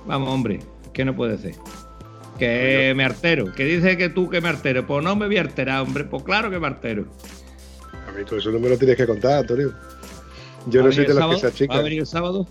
[0.06, 0.60] Vamos, hombre,
[0.94, 1.54] que no puede ser.
[2.38, 4.86] Que me artero, que dice que tú que me artero.
[4.86, 7.04] Pues no me voy a arterar, hombre, pues claro que me artero.
[8.08, 9.74] A mí todo eso no me lo tienes que contar, Antonio.
[10.66, 11.76] Yo no soy de las que se achican.
[11.76, 12.48] ¿Va a venir el sábado?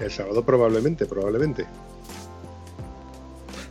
[0.00, 1.66] El sábado probablemente, probablemente.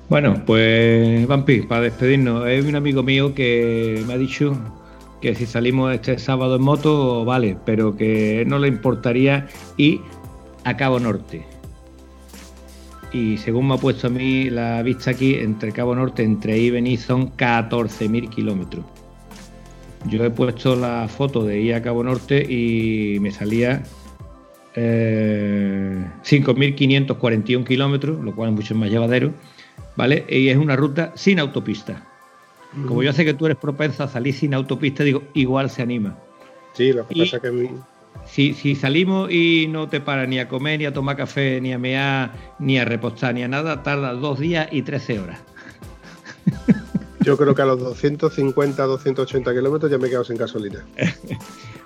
[0.07, 4.55] Bueno, pues Vampi, para despedirnos, es un amigo mío que me ha dicho
[5.19, 9.47] que si salimos este sábado en moto, vale, pero que no le importaría
[9.77, 10.01] ir
[10.63, 11.43] a Cabo Norte.
[13.13, 16.69] y según me ha puesto a mí la vista aquí, entre Cabo Norte, entre y
[16.69, 18.85] Bení son 14.000 kilómetros.
[20.09, 23.83] Yo he puesto la foto de ir a Cabo Norte y me salía
[24.75, 29.33] eh, 5.541 kilómetros, lo cual es mucho más llevadero,
[29.95, 30.25] ¿vale?
[30.29, 32.03] Y es una ruta sin autopista.
[32.87, 36.17] Como yo sé que tú eres propensa a salir sin autopista, digo, igual se anima.
[36.73, 37.69] Sí, lo que Y- pasa que mí-
[38.25, 41.71] Si, si salimos y no te paras ni a comer, ni a tomar café, ni
[41.73, 45.39] a mear, ni a repostar, ni a nada, tarda dos días y 13 horas.
[47.21, 50.79] yo creo que a los 250, 280 kilómetros ya me he quedado sin gasolina.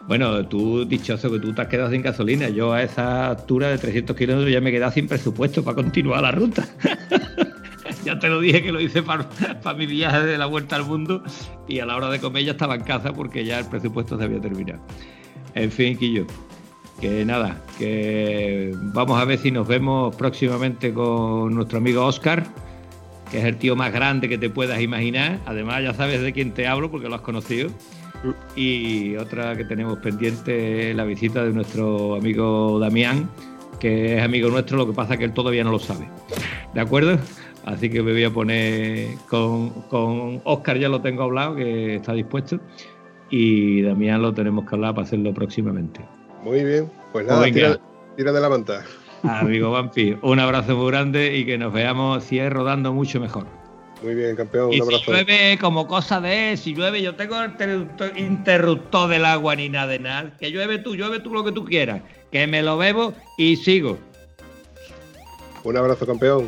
[0.07, 2.49] Bueno, tú, dichoso que tú te has quedado sin gasolina.
[2.49, 6.23] Yo a esa altura de 300 kilómetros ya me he quedado sin presupuesto para continuar
[6.23, 6.67] la ruta.
[8.03, 9.29] ya te lo dije que lo hice para,
[9.63, 11.23] para mi viaje de la vuelta al mundo
[11.67, 14.23] y a la hora de comer ya estaba en casa porque ya el presupuesto se
[14.23, 14.81] había terminado.
[15.55, 16.25] En fin, Quillo,
[17.01, 22.45] que nada, que vamos a ver si nos vemos próximamente con nuestro amigo Oscar,
[23.31, 25.39] que es el tío más grande que te puedas imaginar.
[25.45, 27.69] Además, ya sabes de quién te hablo porque lo has conocido.
[28.55, 33.29] Y otra que tenemos pendiente es la visita de nuestro amigo Damián,
[33.79, 36.09] que es amigo nuestro, lo que pasa es que él todavía no lo sabe.
[36.73, 37.17] ¿De acuerdo?
[37.65, 42.13] Así que me voy a poner con, con Oscar, ya lo tengo hablado, que está
[42.13, 42.59] dispuesto.
[43.29, 46.01] Y Damián lo tenemos que hablar para hacerlo próximamente.
[46.43, 47.79] Muy bien, pues nada, tira,
[48.15, 48.83] tira de la manta.
[49.23, 53.45] Amigo Vampi, un abrazo muy grande y que nos veamos si es rodando mucho mejor.
[54.01, 55.11] Muy bien, campeón, Y un si abrazo.
[55.11, 59.99] llueve como cosa de si llueve, yo tengo el interruptor del agua ni nada de
[59.99, 60.31] nada.
[60.39, 62.01] Que llueve tú, llueve tú lo que tú quieras.
[62.31, 63.97] Que me lo bebo y sigo.
[65.65, 66.47] Un abrazo, campeón.